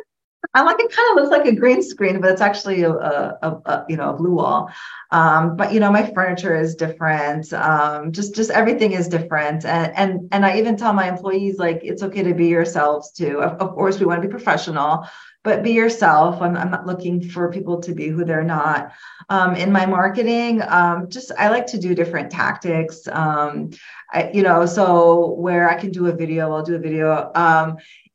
[0.52, 3.62] I like it kind of looks like a green screen, but it's actually a, a,
[3.64, 4.70] a, you know a blue wall.
[5.12, 7.52] Um, but you know my furniture is different.
[7.52, 11.80] Um, just just everything is different, and and and I even tell my employees like
[11.84, 13.40] it's okay to be yourselves too.
[13.40, 15.06] Of, of course, we want to be professional,
[15.44, 16.42] but be yourself.
[16.42, 18.92] I'm, I'm not looking for people to be who they're not.
[19.28, 23.06] Um, in my marketing, um, just I like to do different tactics.
[23.06, 23.70] Um,
[24.12, 27.30] I, you know, so where I can do a video, I'll do a video.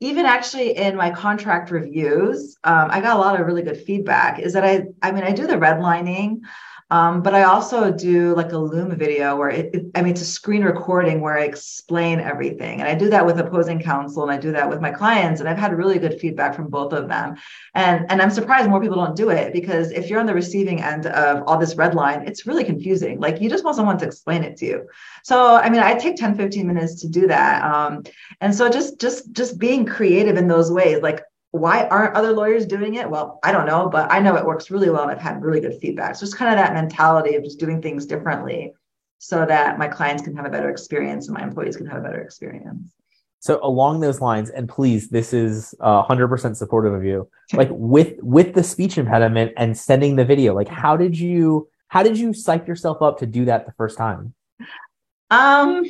[0.01, 4.39] Even actually in my contract reviews, um, I got a lot of really good feedback.
[4.39, 6.39] Is that I, I mean, I do the redlining.
[6.91, 10.21] Um, but I also do like a Loom video where it, it, I mean, it's
[10.21, 12.79] a screen recording where I explain everything.
[12.79, 15.39] And I do that with opposing counsel and I do that with my clients.
[15.39, 17.35] And I've had really good feedback from both of them.
[17.73, 20.79] And, and I'm surprised more people don't do it because if you're on the receiving
[20.79, 23.19] end of all this red line, it's really confusing.
[23.19, 24.87] Like you just want someone to explain it to you.
[25.23, 27.63] So, I mean, I take 10, 15 minutes to do that.
[27.63, 28.03] Um,
[28.41, 31.23] and so just, just, just being creative in those ways, like
[31.55, 33.09] why aren't other lawyers doing it?
[33.09, 35.61] Well, I don't know, but I know it works really well and I've had really
[35.61, 36.15] good feedback.
[36.15, 38.73] So it's kind of that mentality of just doing things differently
[39.19, 42.01] so that my clients can have a better experience and my employees can have a
[42.01, 42.91] better experience.
[43.39, 47.29] So along those lines, and please, this is hundred percent supportive of you.
[47.53, 52.01] Like with with the speech impediment and sending the video, like how did you how
[52.01, 54.33] did you psych yourself up to do that the first time?
[55.29, 55.85] Um,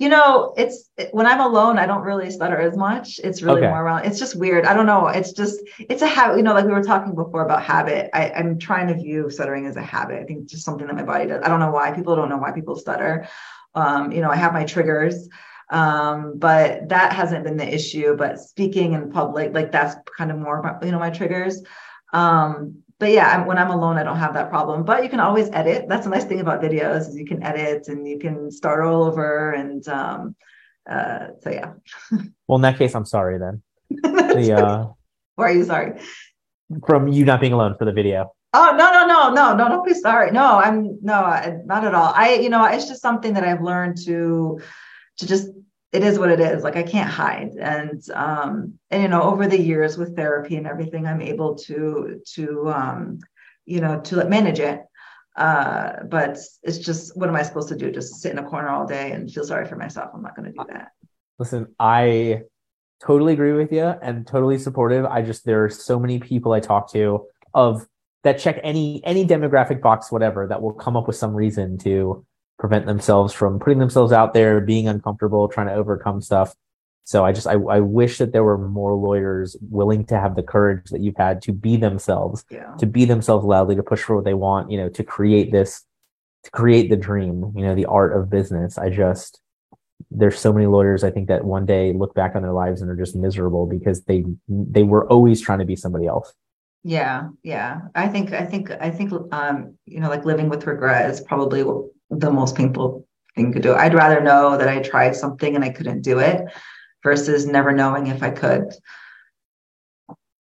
[0.00, 3.20] you know, it's when I'm alone, I don't really stutter as much.
[3.22, 3.68] It's really Okay.
[3.68, 4.06] more around.
[4.06, 4.64] It's just weird.
[4.64, 5.08] I don't know.
[5.08, 6.38] It's just it's a habit.
[6.38, 8.08] You know, like we were talking before about habit.
[8.14, 10.18] I, I'm trying to view stuttering as a habit.
[10.18, 11.42] I think it's just something that my body does.
[11.44, 13.28] I don't know why people don't know why people stutter.
[13.74, 15.28] Um, you know, I have my triggers,
[15.68, 18.16] um, but that hasn't been the issue.
[18.16, 21.62] But speaking in public, like that's kind of more, you know, my triggers.
[22.14, 24.84] Um, but yeah, I'm, when I'm alone, I don't have that problem.
[24.84, 25.86] But you can always edit.
[25.88, 29.02] That's the nice thing about videos is you can edit and you can start all
[29.04, 29.52] over.
[29.52, 30.36] And um,
[30.88, 31.72] uh, so yeah.
[32.46, 33.62] Well, in that case, I'm sorry then.
[34.02, 34.86] The uh,
[35.36, 36.00] Why are you sorry?
[36.86, 38.32] from you not being alone for the video.
[38.52, 39.68] Oh no no no no no!
[39.68, 40.30] Don't be sorry.
[40.30, 42.12] No, I'm no, I- not at all.
[42.14, 44.60] I you know it's just something that I've learned to
[45.18, 45.48] to just
[45.92, 46.62] it is what it is.
[46.62, 50.66] Like I can't hide, and um and you know over the years with therapy and
[50.66, 53.18] everything, I'm able to to um
[53.64, 54.82] you know to manage it.
[55.36, 57.90] Uh, but it's just what am I supposed to do?
[57.90, 60.10] Just sit in a corner all day and feel sorry for myself?
[60.12, 60.88] I'm not going to do that.
[61.38, 62.42] Listen, I
[63.02, 65.06] totally agree with you and totally supportive.
[65.06, 67.86] I just there are so many people I talk to of
[68.22, 72.24] that check any any demographic box, whatever, that will come up with some reason to
[72.60, 76.54] prevent themselves from putting themselves out there, being uncomfortable, trying to overcome stuff.
[77.04, 80.42] So I just I, I wish that there were more lawyers willing to have the
[80.42, 82.74] courage that you've had to be themselves, Yeah.
[82.78, 85.84] to be themselves loudly, to push for what they want, you know, to create this,
[86.44, 88.76] to create the dream, you know, the art of business.
[88.78, 89.40] I just
[90.10, 92.90] there's so many lawyers I think that one day look back on their lives and
[92.90, 96.32] are just miserable because they they were always trying to be somebody else.
[96.84, 97.80] Yeah, yeah.
[97.94, 101.64] I think I think I think um, you know, like living with regret is probably
[102.10, 103.74] the most painful thing to do.
[103.74, 106.42] I'd rather know that I tried something and I couldn't do it
[107.02, 108.72] versus never knowing if I could.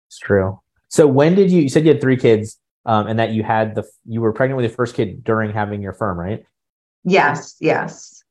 [0.09, 0.61] It's true.
[0.89, 3.75] So when did you you said you had three kids um, and that you had
[3.75, 6.45] the you were pregnant with your first kid during having your firm, right?
[7.05, 8.23] Yes, yes.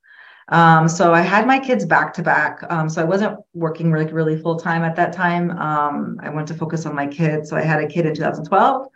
[0.49, 2.59] Um, so I had my kids back to back.
[2.69, 5.51] Um, so I wasn't working really, really full time at that time.
[5.51, 7.49] Um, I wanted to focus on my kids.
[7.49, 8.88] So I had a kid in 2012,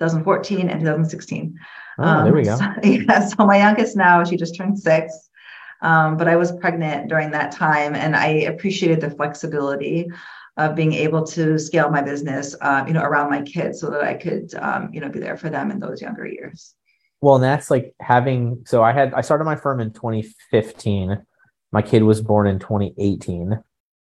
[0.00, 1.58] 2014, and 2016.
[1.98, 2.56] Oh, there we go.
[2.56, 5.28] So, yeah, so my youngest now, she just turned six.
[5.82, 10.08] Um, but I was pregnant during that time, and I appreciated the flexibility
[10.56, 14.02] of being able to scale my business, um, you know, around my kids, so that
[14.02, 16.74] I could, um, you know, be there for them in those younger years.
[17.20, 21.22] Well, and that's like having so I had I started my firm in 2015.
[21.72, 23.58] My kid was born in 2018.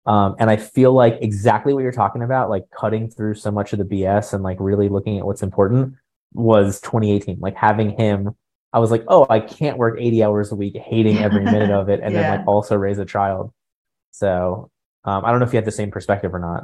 [0.09, 3.73] Um, and I feel like exactly what you're talking about, like cutting through so much
[3.73, 5.93] of the BS and like really looking at what's important
[6.33, 7.37] was 2018.
[7.39, 8.35] Like having him,
[8.73, 11.89] I was like, oh, I can't work 80 hours a week, hating every minute of
[11.89, 13.53] it, and then like also raise a child.
[14.09, 14.71] So
[15.03, 16.63] um, I don't know if you had the same perspective or not.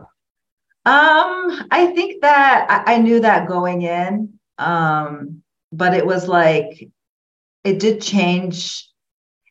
[0.88, 4.40] Um, I think that I, I knew that going in.
[4.58, 6.90] Um, but it was like
[7.64, 8.90] it did change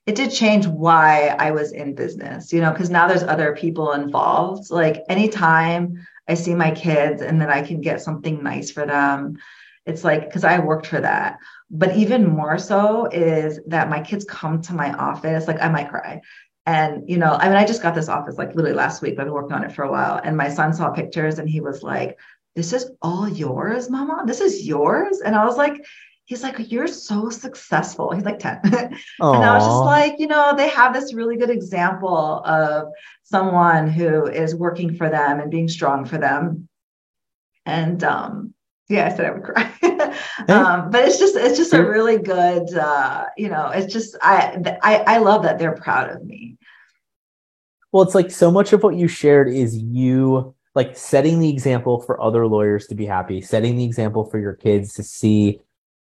[0.07, 3.93] it did change why I was in business, you know, because now there's other people
[3.93, 4.71] involved.
[4.71, 9.39] Like anytime I see my kids and then I can get something nice for them,
[9.87, 11.39] it's like because I worked for that.
[11.71, 15.89] But even more so is that my kids come to my office, like I might
[15.89, 16.21] cry.
[16.67, 19.19] And you know, I mean, I just got this office like literally last week.
[19.19, 20.21] I've been working on it for a while.
[20.23, 22.19] And my son saw pictures and he was like,
[22.55, 24.25] This is all yours, mama.
[24.27, 25.21] This is yours.
[25.21, 25.83] And I was like,
[26.27, 28.13] He's like, You're so successful.
[28.13, 28.61] He's like 10.
[29.21, 32.89] And I was just like, you know, they have this really good example of
[33.23, 36.69] someone who is working for them and being strong for them.
[37.67, 38.55] And um,
[38.89, 39.73] yeah, I said I would cry.
[40.49, 44.59] um, but it's just it's just a really good uh, you know, it's just I
[44.83, 46.59] I I love that they're proud of me.
[47.93, 52.01] Well, it's like so much of what you shared is you like setting the example
[52.01, 55.61] for other lawyers to be happy, setting the example for your kids to see,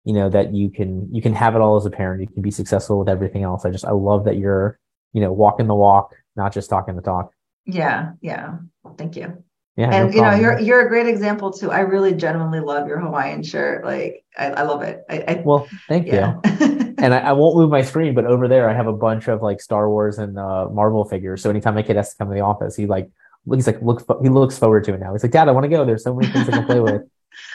[0.05, 2.20] you know, that you can you can have it all as a parent.
[2.20, 3.64] You can be successful with everything else.
[3.64, 4.78] I just I love that you're,
[5.12, 7.30] you know, walking the walk, not just talking the talk.
[7.64, 8.59] Yeah, yeah.
[8.98, 9.42] Thank you.
[9.76, 9.90] Yeah.
[9.90, 11.70] no and you know, you're you're a great example too.
[11.70, 13.84] I really genuinely love your Hawaiian shirt.
[13.84, 15.02] Like I, I love it.
[15.11, 16.40] I, I well, thank yeah.
[16.61, 16.80] you.
[16.96, 19.42] And I, I won't move my screen, but over there I have a bunch of
[19.42, 21.42] like Star Wars and uh, Marvel figures.
[21.42, 23.11] So anytime my kid has to come to the office, he like
[23.52, 25.12] he's like look he looks forward to it now.
[25.12, 25.84] He's like, Dad, I want to go.
[25.84, 27.02] There's so many things I can play with.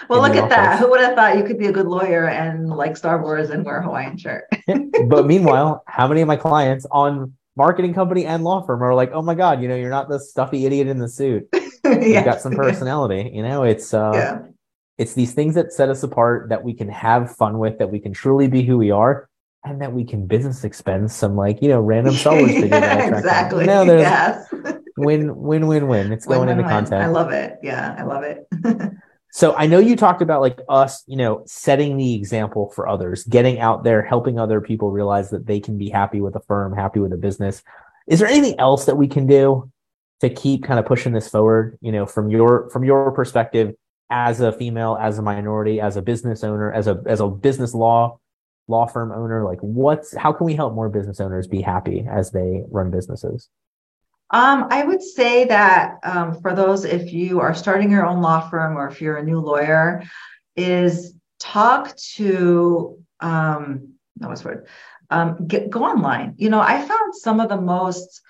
[0.09, 0.79] Well, look at that.
[0.79, 3.65] Who would have thought you could be a good lawyer and like Star Wars and
[3.65, 4.45] wear a Hawaiian shirt?
[5.07, 9.11] but meanwhile, how many of my clients on marketing company and law firm are like,
[9.13, 11.47] oh my God, you know, you're not the stuffy idiot in the suit.
[11.83, 12.23] You've yeah.
[12.23, 13.31] got some personality.
[13.33, 14.39] You know, it's uh Yeah.
[14.97, 17.99] it's these things that set us apart that we can have fun with, that we
[17.99, 19.27] can truly be who we are,
[19.65, 22.83] and that we can business expense some like, you know, random sellers Wars figure that
[22.83, 23.19] I tracked down.
[23.19, 23.61] exactly.
[23.61, 24.53] You know, there's yes.
[24.97, 26.13] win, win, win, win.
[26.13, 27.03] It's going win, into win, content.
[27.03, 27.57] I love it.
[27.61, 28.47] Yeah, I love it.
[29.31, 33.23] So I know you talked about like us, you know, setting the example for others,
[33.25, 36.73] getting out there, helping other people realize that they can be happy with a firm,
[36.75, 37.61] happy with a business.
[38.07, 39.71] Is there anything else that we can do
[40.21, 41.77] to keep kind of pushing this forward?
[41.81, 43.75] You know, from your from your perspective
[44.09, 47.75] as a female, as a minority, as a business owner, as a as a business
[47.75, 48.19] law
[48.69, 52.31] law firm owner like what's how can we help more business owners be happy as
[52.31, 53.49] they run businesses
[54.31, 58.47] um, I would say that um, for those, if you are starting your own law
[58.49, 60.03] firm or if you're a new lawyer,
[60.55, 64.67] is talk to um, what's word,
[65.09, 66.35] um, get, go online.
[66.37, 68.21] You know, I found some of the most.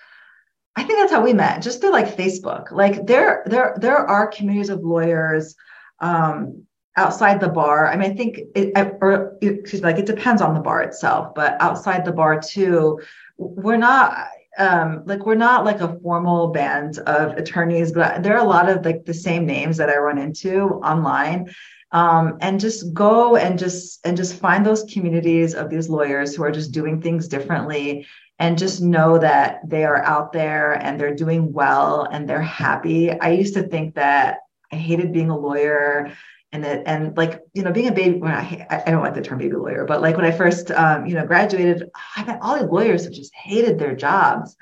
[0.76, 2.70] I think that's how we met, just through like Facebook.
[2.70, 5.54] Like there, there, there are communities of lawyers
[5.98, 6.64] um,
[6.96, 7.88] outside the bar.
[7.88, 8.72] I mean, I think it,
[9.02, 13.00] or excuse me, like it depends on the bar itself, but outside the bar too,
[13.36, 14.28] we're not
[14.58, 18.68] um like we're not like a formal band of attorneys but there are a lot
[18.68, 21.48] of like the same names that i run into online.
[21.92, 26.44] Um, and just go and just and just find those communities of these lawyers who
[26.44, 28.06] are just doing things differently
[28.38, 33.10] and just know that they are out there and they're doing well and they're happy.
[33.10, 34.38] I used to think that
[34.72, 36.12] i hated being a lawyer
[36.52, 39.22] and that and like you know being a baby when I, I don't like the
[39.22, 42.58] term baby lawyer but like when i first um, you know graduated i met all
[42.58, 44.56] the lawyers who just hated their jobs.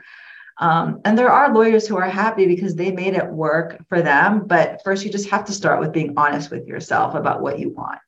[0.61, 4.45] Um, and there are lawyers who are happy because they made it work for them
[4.47, 7.71] but first you just have to start with being honest with yourself about what you
[7.71, 8.01] want.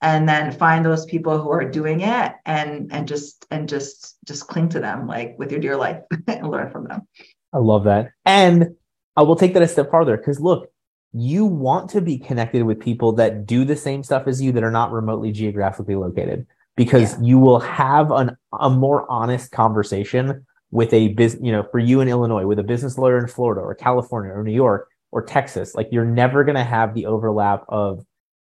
[0.00, 4.48] And then find those people who are doing it and and just and just just
[4.48, 7.06] cling to them like with your dear life and learn from them.
[7.52, 8.10] I love that.
[8.26, 8.74] And
[9.16, 10.71] i will take that a step farther because look
[11.12, 14.64] you want to be connected with people that do the same stuff as you that
[14.64, 16.46] are not remotely geographically located
[16.76, 17.26] because yeah.
[17.26, 22.00] you will have an, a more honest conversation with a business, you know, for you
[22.00, 25.74] in Illinois, with a business lawyer in Florida or California or New York or Texas.
[25.74, 28.04] Like you're never going to have the overlap of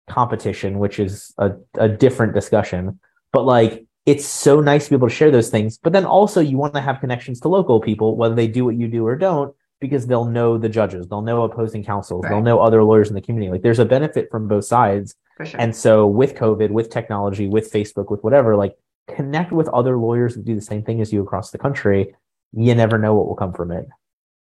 [0.07, 2.99] competition, which is a, a different discussion.
[3.33, 5.77] But like it's so nice to be able to share those things.
[5.77, 8.75] But then also you want to have connections to local people, whether they do what
[8.75, 12.29] you do or don't, because they'll know the judges, they'll know opposing counsels, right.
[12.29, 13.51] they'll know other lawyers in the community.
[13.51, 15.15] Like there's a benefit from both sides.
[15.43, 15.59] Sure.
[15.59, 18.75] And so with COVID, with technology, with Facebook, with whatever, like
[19.13, 22.15] connect with other lawyers that do the same thing as you across the country.
[22.53, 23.85] You never know what will come from it.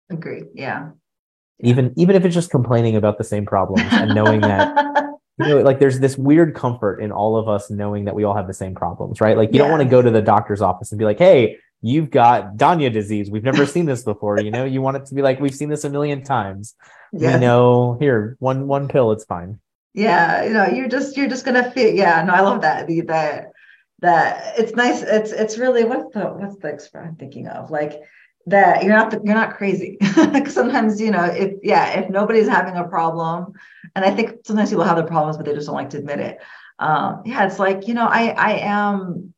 [0.10, 0.46] Agreed.
[0.54, 0.90] Yeah.
[1.60, 4.76] Even even if it's just complaining about the same problems and knowing that
[5.40, 8.36] you know, like there's this weird comfort in all of us knowing that we all
[8.36, 9.38] have the same problems, right?
[9.38, 12.10] Like you don't want to go to the doctor's office and be like, hey, you've
[12.10, 13.30] got Danya disease.
[13.30, 14.40] We've never seen this before.
[14.40, 16.76] You know, you want it to be like we've seen this a million times.
[17.12, 17.36] Yeah.
[17.36, 19.60] We know here, one one pill, it's fine.
[19.94, 22.88] Yeah, you know, you're just you're just gonna feel yeah, no, I love that.
[22.88, 23.52] The that
[24.00, 27.70] that it's nice, it's it's really what's the what's the expression I'm thinking of?
[27.70, 28.02] Like
[28.48, 29.98] that you're not the, you're not crazy.
[30.48, 33.54] sometimes, you know, if yeah, if nobody's having a problem,
[33.96, 36.20] and I think sometimes people have their problems, but they just don't like to admit
[36.20, 36.40] it.
[36.80, 39.33] Um, yeah, it's like, you know, I I am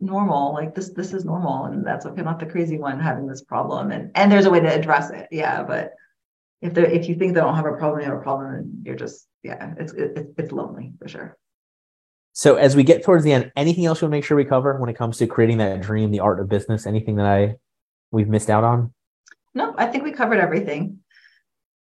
[0.00, 3.26] normal like this this is normal and that's okay I'm not the crazy one having
[3.26, 5.92] this problem and and there's a way to address it yeah but
[6.62, 8.86] if they if you think they don't have a problem you have a problem and
[8.86, 11.36] you're just yeah it's it, it's lonely for sure.
[12.32, 14.88] So as we get towards the end anything else you'll make sure we cover when
[14.88, 17.56] it comes to creating that dream the art of business anything that i
[18.12, 18.94] we've missed out on?
[19.54, 20.98] No i think we covered everything.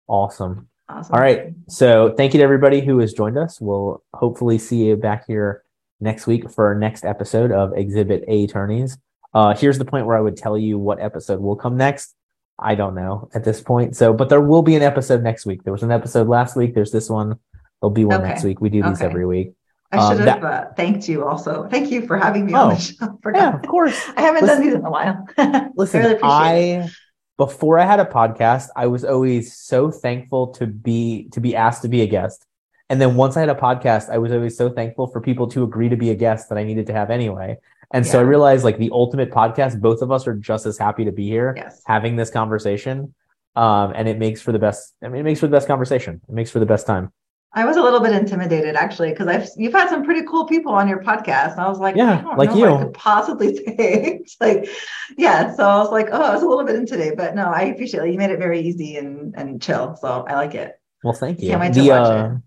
[0.06, 0.68] Awesome.
[0.88, 1.14] Awesome.
[1.14, 3.60] All right so thank you to everybody who has joined us.
[3.60, 5.63] We'll hopefully see you back here
[6.00, 8.98] next week for our next episode of Exhibit A Attorneys.
[9.32, 12.14] Uh, here's the point where I would tell you what episode will come next.
[12.58, 13.96] I don't know at this point.
[13.96, 15.64] So, but there will be an episode next week.
[15.64, 16.74] There was an episode last week.
[16.74, 17.38] There's this one.
[17.80, 18.28] There'll be one okay.
[18.28, 18.60] next week.
[18.60, 19.06] We do these okay.
[19.06, 19.54] every week.
[19.90, 21.68] I should um, have that, uh, thanked you also.
[21.68, 23.18] Thank you for having me oh, on the show.
[23.34, 24.00] Yeah, of course.
[24.16, 25.26] I haven't listen, done these in a while.
[25.76, 26.90] listen, I, really I
[27.36, 31.82] before I had a podcast, I was always so thankful to be to be asked
[31.82, 32.44] to be a guest
[32.90, 35.62] and then once I had a podcast, I was always so thankful for people to
[35.62, 37.56] agree to be a guest that I needed to have anyway.
[37.92, 38.12] And yeah.
[38.12, 41.12] so I realized like the ultimate podcast, both of us are just as happy to
[41.12, 41.82] be here yes.
[41.86, 43.14] having this conversation.
[43.56, 46.20] Um, and it makes for the best, I mean, it makes for the best conversation.
[46.28, 47.12] It makes for the best time.
[47.56, 50.72] I was a little bit intimidated actually because I've you've had some pretty cool people
[50.72, 51.52] on your podcast.
[51.52, 54.24] And I was like, yeah, like you I could possibly say.
[54.40, 54.68] like,
[55.16, 55.54] yeah.
[55.54, 58.02] So I was like, oh, I was a little bit intimidated, but no, I appreciate
[58.02, 58.10] it.
[58.10, 59.94] You made it very easy and and chill.
[59.94, 60.80] So I like it.
[61.04, 61.50] Well, thank you.
[61.50, 62.42] Can't wait to the, watch uh, it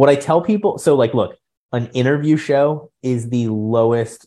[0.00, 1.36] what I tell people, so like, look,
[1.72, 4.26] an interview show is the lowest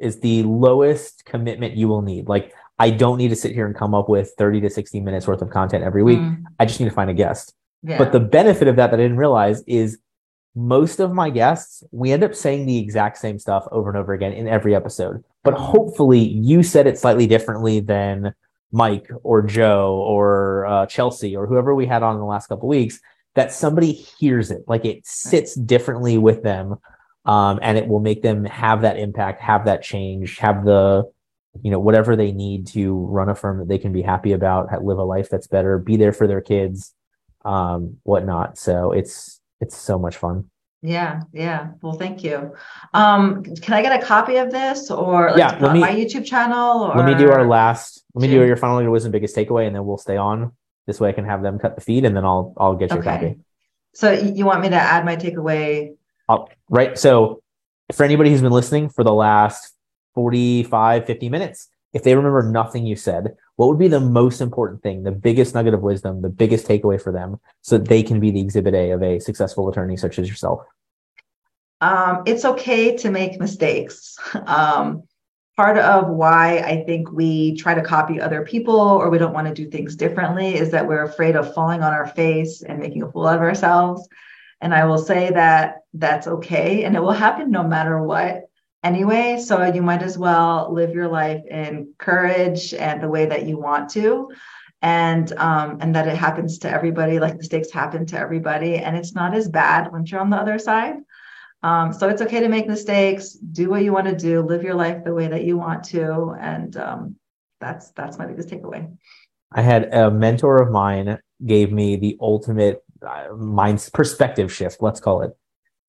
[0.00, 2.26] is the lowest commitment you will need.
[2.26, 5.28] Like, I don't need to sit here and come up with 30 to 60 minutes
[5.28, 6.18] worth of content every week.
[6.18, 6.42] Mm.
[6.58, 7.54] I just need to find a guest.
[7.84, 7.98] Yeah.
[7.98, 10.00] But the benefit of that that I didn't realize is
[10.56, 14.12] most of my guests, we end up saying the exact same stuff over and over
[14.12, 15.22] again in every episode.
[15.44, 18.34] But hopefully you said it slightly differently than
[18.72, 22.68] Mike or Joe or uh, Chelsea or whoever we had on in the last couple
[22.68, 22.98] weeks,
[23.34, 26.76] that somebody hears it, like it sits differently with them,
[27.24, 31.10] um, and it will make them have that impact, have that change, have the
[31.62, 34.68] you know whatever they need to run a firm that they can be happy about,
[34.84, 36.94] live a life that's better, be there for their kids,
[37.44, 38.58] um, whatnot.
[38.58, 40.50] So it's it's so much fun.
[40.84, 41.68] Yeah, yeah.
[41.80, 42.54] Well, thank you.
[42.92, 46.24] Um, can I get a copy of this or like Yeah, let me- my YouTube
[46.24, 46.82] channel?
[46.82, 46.96] Or...
[46.96, 48.04] Let me do our last.
[48.14, 50.52] Let me do your final wisdom biggest takeaway, and then we'll stay on.
[50.86, 53.02] This way, I can have them cut the feed, and then I'll I'll get Okay.
[53.02, 53.38] copy.
[53.94, 55.94] So you want me to add my takeaway?
[56.70, 56.98] Right.
[56.98, 57.42] So,
[57.92, 59.74] for anybody who's been listening for the last
[60.14, 64.82] 45, 50 minutes, if they remember nothing you said, what would be the most important
[64.82, 68.18] thing, the biggest nugget of wisdom, the biggest takeaway for them, so that they can
[68.18, 70.60] be the exhibit A of a successful attorney such as yourself?
[71.82, 74.16] Um, it's okay to make mistakes.
[74.46, 75.02] Um,
[75.56, 79.48] part of why I think we try to copy other people or we don't want
[79.48, 83.02] to do things differently is that we're afraid of falling on our face and making
[83.02, 84.08] a fool of ourselves.
[84.60, 88.48] And I will say that that's okay and it will happen no matter what
[88.82, 89.42] anyway.
[89.44, 93.58] So you might as well live your life in courage and the way that you
[93.58, 94.30] want to.
[94.80, 99.14] And um, and that it happens to everybody, like mistakes happen to everybody, and it's
[99.14, 100.96] not as bad once you're on the other side.
[101.62, 104.74] Um, so it's okay to make mistakes, do what you want to do, live your
[104.74, 107.16] life the way that you want to, and um,
[107.60, 108.96] that's that's my biggest takeaway.
[109.52, 114.78] I had a mentor of mine gave me the ultimate uh, mind perspective shift.
[114.80, 115.32] Let's call it.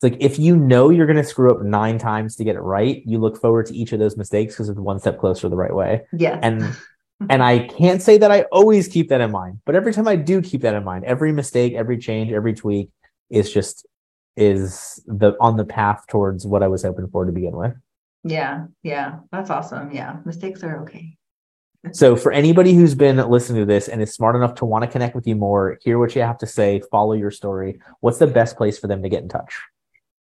[0.01, 2.61] It's like if you know you're going to screw up nine times to get it
[2.61, 5.55] right, you look forward to each of those mistakes because it's one step closer the
[5.55, 6.01] right way.
[6.11, 6.39] Yeah.
[6.41, 6.75] And
[7.29, 10.17] and I can't say that I always keep that in mind, but every time I
[10.17, 12.89] do keep that in mind, every mistake, every change, every tweak
[13.29, 13.87] is just
[14.35, 17.73] is the on the path towards what I was hoping for to begin with.
[18.23, 19.91] yeah, yeah, that's awesome.
[19.91, 21.17] Yeah, mistakes are okay.
[21.91, 24.89] So for anybody who's been listening to this and is smart enough to want to
[24.89, 28.27] connect with you more, hear what you have to say, follow your story, what's the
[28.27, 29.53] best place for them to get in touch?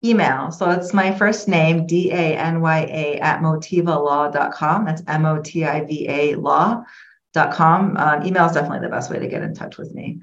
[0.04, 0.51] Email.
[0.51, 4.86] So it's my first name, D A N Y A at motivalaw.com.
[4.86, 7.97] That's M O T I V A law.com.
[7.97, 10.20] Um, email is definitely the best way to get in touch with me.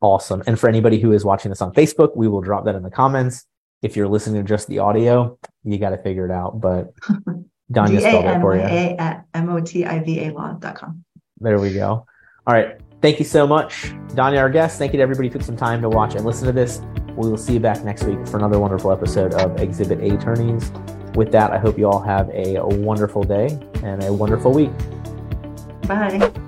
[0.00, 0.42] Awesome.
[0.46, 2.90] And for anybody who is watching this on Facebook, we will drop that in the
[2.90, 3.44] comments.
[3.82, 6.60] If you're listening to just the audio, you got to figure it out.
[6.60, 6.94] But
[7.72, 8.62] Danya spelled it for you.
[8.62, 11.04] At M-O-T-I-V-A law.com.
[11.38, 12.06] There we go.
[12.46, 12.80] All right.
[13.02, 14.78] Thank you so much, Danya, our guest.
[14.78, 16.80] Thank you to everybody who took some time to watch and listen to this.
[17.16, 20.72] We will see you back next week for another wonderful episode of Exhibit A Attorneys.
[21.14, 24.72] With that, I hope you all have a wonderful day and a wonderful week.
[25.82, 26.45] Bye.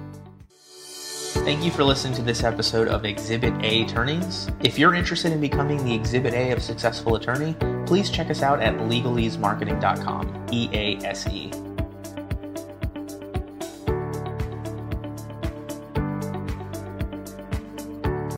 [1.49, 4.51] Thank you for listening to this episode of Exhibit A Attorneys.
[4.61, 8.61] If you're interested in becoming the Exhibit A of successful attorney, please check us out
[8.61, 10.49] at legaleasemarketing.com.
[10.53, 11.51] E A S E.